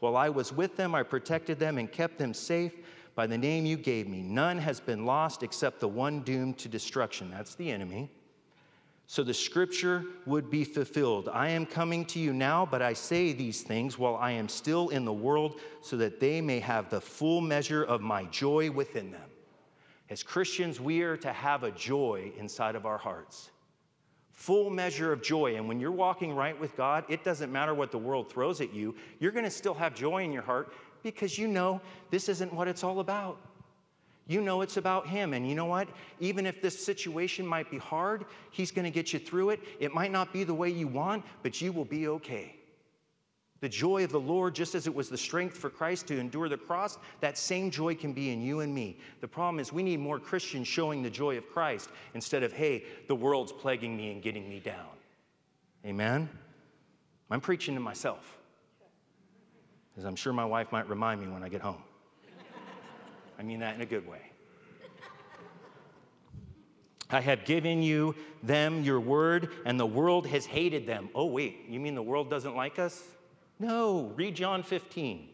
[0.00, 2.72] While I was with them, I protected them and kept them safe
[3.14, 4.22] by the name you gave me.
[4.22, 7.30] None has been lost except the one doomed to destruction.
[7.30, 8.10] That's the enemy
[9.08, 11.28] so the scripture would be fulfilled.
[11.32, 14.88] I am coming to you now, but I say these things while I am still
[14.88, 19.12] in the world, so that they may have the full measure of my joy within
[19.12, 19.30] them.
[20.10, 23.50] As Christians, we are to have a joy inside of our hearts.
[24.36, 25.56] Full measure of joy.
[25.56, 28.72] And when you're walking right with God, it doesn't matter what the world throws at
[28.72, 30.72] you, you're going to still have joy in your heart
[31.02, 31.80] because you know
[32.10, 33.38] this isn't what it's all about.
[34.28, 35.32] You know it's about Him.
[35.32, 35.88] And you know what?
[36.20, 39.60] Even if this situation might be hard, He's going to get you through it.
[39.80, 42.56] It might not be the way you want, but you will be okay.
[43.60, 46.48] The joy of the Lord, just as it was the strength for Christ to endure
[46.48, 48.98] the cross, that same joy can be in you and me.
[49.20, 52.84] The problem is we need more Christians showing the joy of Christ instead of, hey,
[53.08, 54.88] the world's plaguing me and getting me down.
[55.86, 56.28] Amen?
[57.30, 58.36] I'm preaching to myself,
[59.96, 61.82] as I'm sure my wife might remind me when I get home.
[63.38, 64.20] I mean that in a good way.
[67.08, 71.08] I have given you them your word, and the world has hated them.
[71.14, 73.02] Oh, wait, you mean the world doesn't like us?
[73.58, 75.28] No, read John 15.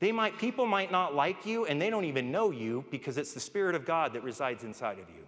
[0.00, 3.32] They might, people might not like you, and they don't even know you because it's
[3.32, 5.24] the Spirit of God that resides inside of you.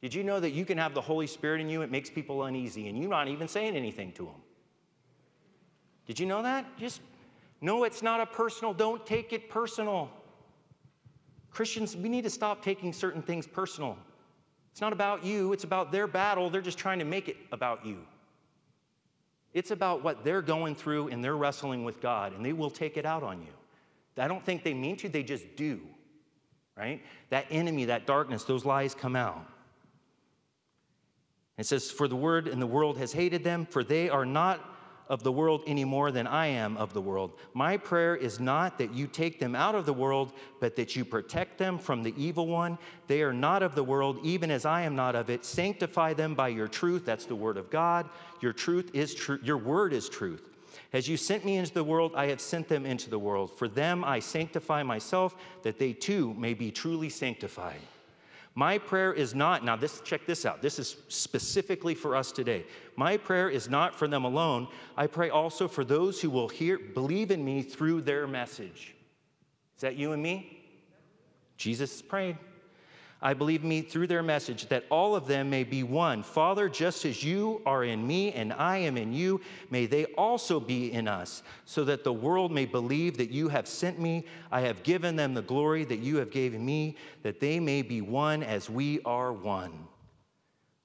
[0.00, 1.82] Did you know that you can have the Holy Spirit in you?
[1.82, 4.40] It makes people uneasy, and you're not even saying anything to them.
[6.06, 6.64] Did you know that?
[6.78, 7.00] Just
[7.60, 10.08] no, it's not a personal, don't take it personal.
[11.50, 13.98] Christians, we need to stop taking certain things personal.
[14.70, 16.50] It's not about you, it's about their battle.
[16.50, 17.98] They're just trying to make it about you.
[19.54, 22.96] It's about what they're going through and they're wrestling with God, and they will take
[22.96, 23.52] it out on you.
[24.16, 25.80] I don't think they mean to, they just do,
[26.76, 27.02] right?
[27.30, 29.46] That enemy, that darkness, those lies come out.
[31.56, 34.77] It says, For the word and the world has hated them, for they are not
[35.08, 37.32] of the world any more than I am of the world.
[37.54, 41.04] My prayer is not that you take them out of the world, but that you
[41.04, 42.78] protect them from the evil one.
[43.06, 45.44] They are not of the world, even as I am not of it.
[45.44, 47.04] Sanctify them by your truth.
[47.04, 48.08] That's the word of God.
[48.40, 49.38] Your truth is true.
[49.42, 50.50] Your word is truth.
[50.92, 53.56] As you sent me into the world, I have sent them into the world.
[53.58, 57.80] For them I sanctify myself, that they too may be truly sanctified.
[58.58, 60.62] My prayer is not, now this check this out.
[60.62, 62.66] This is specifically for us today.
[62.96, 64.66] My prayer is not for them alone.
[64.96, 68.96] I pray also for those who will hear believe in me through their message.
[69.76, 70.60] Is that you and me?
[71.56, 72.36] Jesus prayed.
[73.20, 76.22] I believe me through their message that all of them may be one.
[76.22, 79.40] Father, just as you are in me and I am in you,
[79.70, 83.66] may they also be in us, so that the world may believe that you have
[83.66, 84.24] sent me.
[84.52, 88.00] I have given them the glory that you have given me, that they may be
[88.02, 89.88] one as we are one.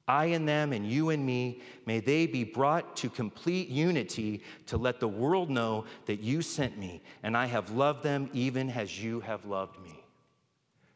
[0.08, 4.78] I and them and you and me, may they be brought to complete unity to
[4.78, 9.02] let the world know that you sent me and I have loved them even as
[9.02, 10.03] you have loved me.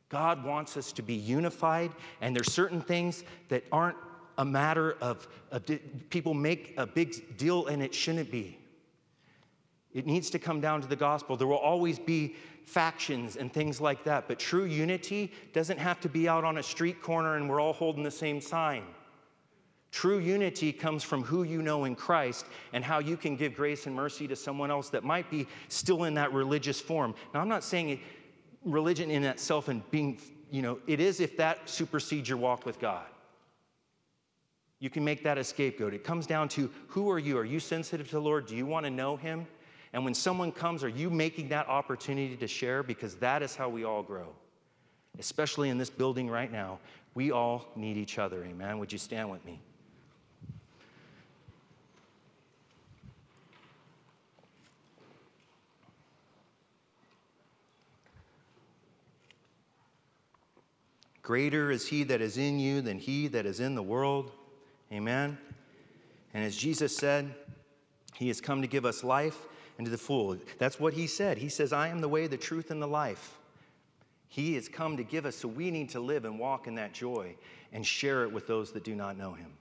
[0.10, 1.92] God wants us to be unified,
[2.22, 3.98] and there's certain things that aren't
[4.38, 5.64] a matter of, of
[6.10, 8.58] people make a big deal and it shouldn't be.
[9.94, 11.36] It needs to come down to the gospel.
[11.36, 16.10] There will always be factions and things like that, but true unity doesn't have to
[16.10, 18.84] be out on a street corner and we're all holding the same sign.
[19.90, 23.88] True unity comes from who you know in Christ and how you can give grace
[23.88, 27.16] and mercy to someone else that might be still in that religious form.
[27.34, 28.00] Now, I'm not saying
[28.66, 30.20] religion in itself and being,
[30.52, 33.06] you know, it is if that supersedes your walk with God.
[34.80, 35.94] You can make that a scapegoat.
[35.94, 37.38] It comes down to who are you?
[37.38, 38.46] Are you sensitive to the Lord?
[38.46, 39.48] Do you want to know Him?
[39.94, 42.84] And when someone comes, are you making that opportunity to share?
[42.84, 44.28] Because that is how we all grow.
[45.18, 46.78] Especially in this building right now,
[47.16, 48.44] we all need each other.
[48.44, 48.78] Amen.
[48.78, 49.60] Would you stand with me?
[61.28, 64.32] Greater is he that is in you than he that is in the world.
[64.94, 65.38] Amen.
[66.34, 67.36] And as Jesus said,
[68.14, 69.38] he has come to give us life
[69.78, 70.38] and to the full.
[70.58, 71.38] That's what he said.
[71.38, 73.40] He says, I am the way, the truth, and the life.
[74.30, 76.94] He has come to give us, so we need to live and walk in that
[76.94, 77.36] joy
[77.74, 79.52] and share it with those that do not know him.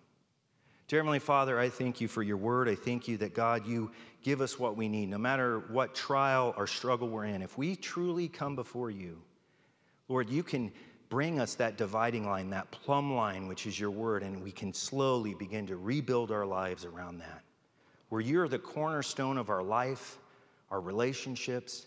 [0.87, 2.69] Dear Heavenly Father, I thank you for your word.
[2.69, 3.91] I thank you that, God, you
[4.23, 7.43] give us what we need, no matter what trial or struggle we're in.
[7.43, 9.21] If we truly come before you,
[10.07, 10.71] Lord, you can
[11.09, 14.73] bring us that dividing line, that plumb line, which is your word, and we can
[14.73, 17.43] slowly begin to rebuild our lives around that.
[18.09, 20.19] Where you're the cornerstone of our life,
[20.71, 21.87] our relationships,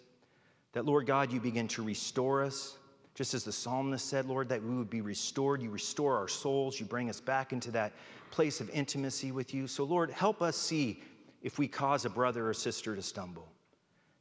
[0.74, 2.78] that, Lord God, you begin to restore us.
[3.16, 5.62] Just as the psalmist said, Lord, that we would be restored.
[5.62, 6.80] You restore our souls.
[6.80, 7.92] You bring us back into that
[8.32, 9.68] place of intimacy with you.
[9.68, 11.02] So, Lord, help us see
[11.42, 13.48] if we cause a brother or sister to stumble.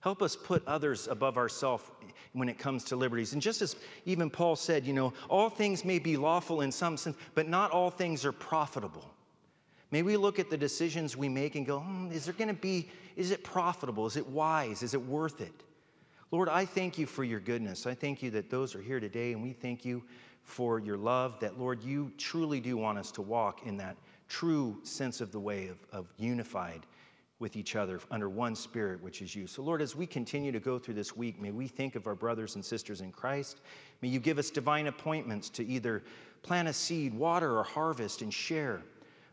[0.09, 1.85] Help us put others above ourselves
[2.33, 3.35] when it comes to liberties.
[3.35, 6.97] And just as even Paul said, you know, all things may be lawful in some
[6.97, 9.05] sense, but not all things are profitable.
[9.91, 12.55] May we look at the decisions we make and go, hmm, is there going to
[12.55, 14.07] be, is it profitable?
[14.07, 14.83] Is it wise?
[14.83, 15.53] Is it worth it?
[16.31, 17.87] Lord, I thank you for your goodness.
[17.87, 20.03] I thank you that those are here today, and we thank you
[20.43, 24.79] for your love, that, Lord, you truly do want us to walk in that true
[24.85, 26.87] sense of the way of, of unified
[27.41, 29.47] with each other under one spirit, which is you.
[29.47, 32.17] So, Lord, as we continue to go through this week, may we think of our
[32.17, 33.61] brothers and sisters in Christ.
[34.03, 36.03] May you give us divine appointments to either
[36.43, 38.83] plant a seed, water, or harvest and share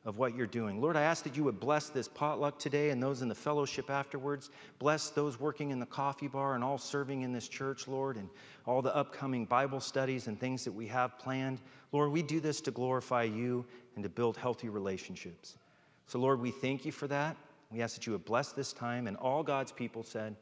[0.05, 0.79] of what you're doing.
[0.79, 3.89] Lord, I ask that you would bless this potluck today and those in the fellowship
[3.89, 4.51] afterwards.
[4.77, 8.29] Bless those working in the coffee bar and all serving in this church, Lord, and
[8.67, 11.59] all the upcoming Bible studies and things that we have planned.
[11.91, 15.57] Lord, we do this to glorify you and to build healthy relationships.
[16.05, 17.35] So, Lord, we thank you for that.
[17.71, 20.35] We ask that you would bless this time, and all God's people said,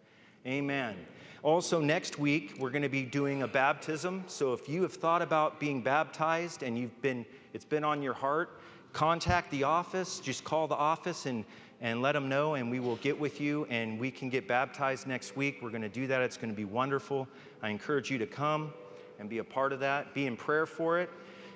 [0.45, 0.95] Amen.
[1.41, 4.23] Also, next week, we're going to be doing a baptism.
[4.27, 8.13] So, if you have thought about being baptized and you've been, it's been on your
[8.13, 8.59] heart,
[8.91, 10.19] contact the office.
[10.19, 11.45] Just call the office and,
[11.81, 15.07] and let them know, and we will get with you and we can get baptized
[15.07, 15.59] next week.
[15.61, 16.21] We're going to do that.
[16.21, 17.27] It's going to be wonderful.
[17.61, 18.73] I encourage you to come
[19.19, 20.13] and be a part of that.
[20.13, 21.09] Be in prayer for it,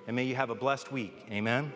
[0.07, 1.25] and may you have a blessed week.
[1.31, 1.71] Amen.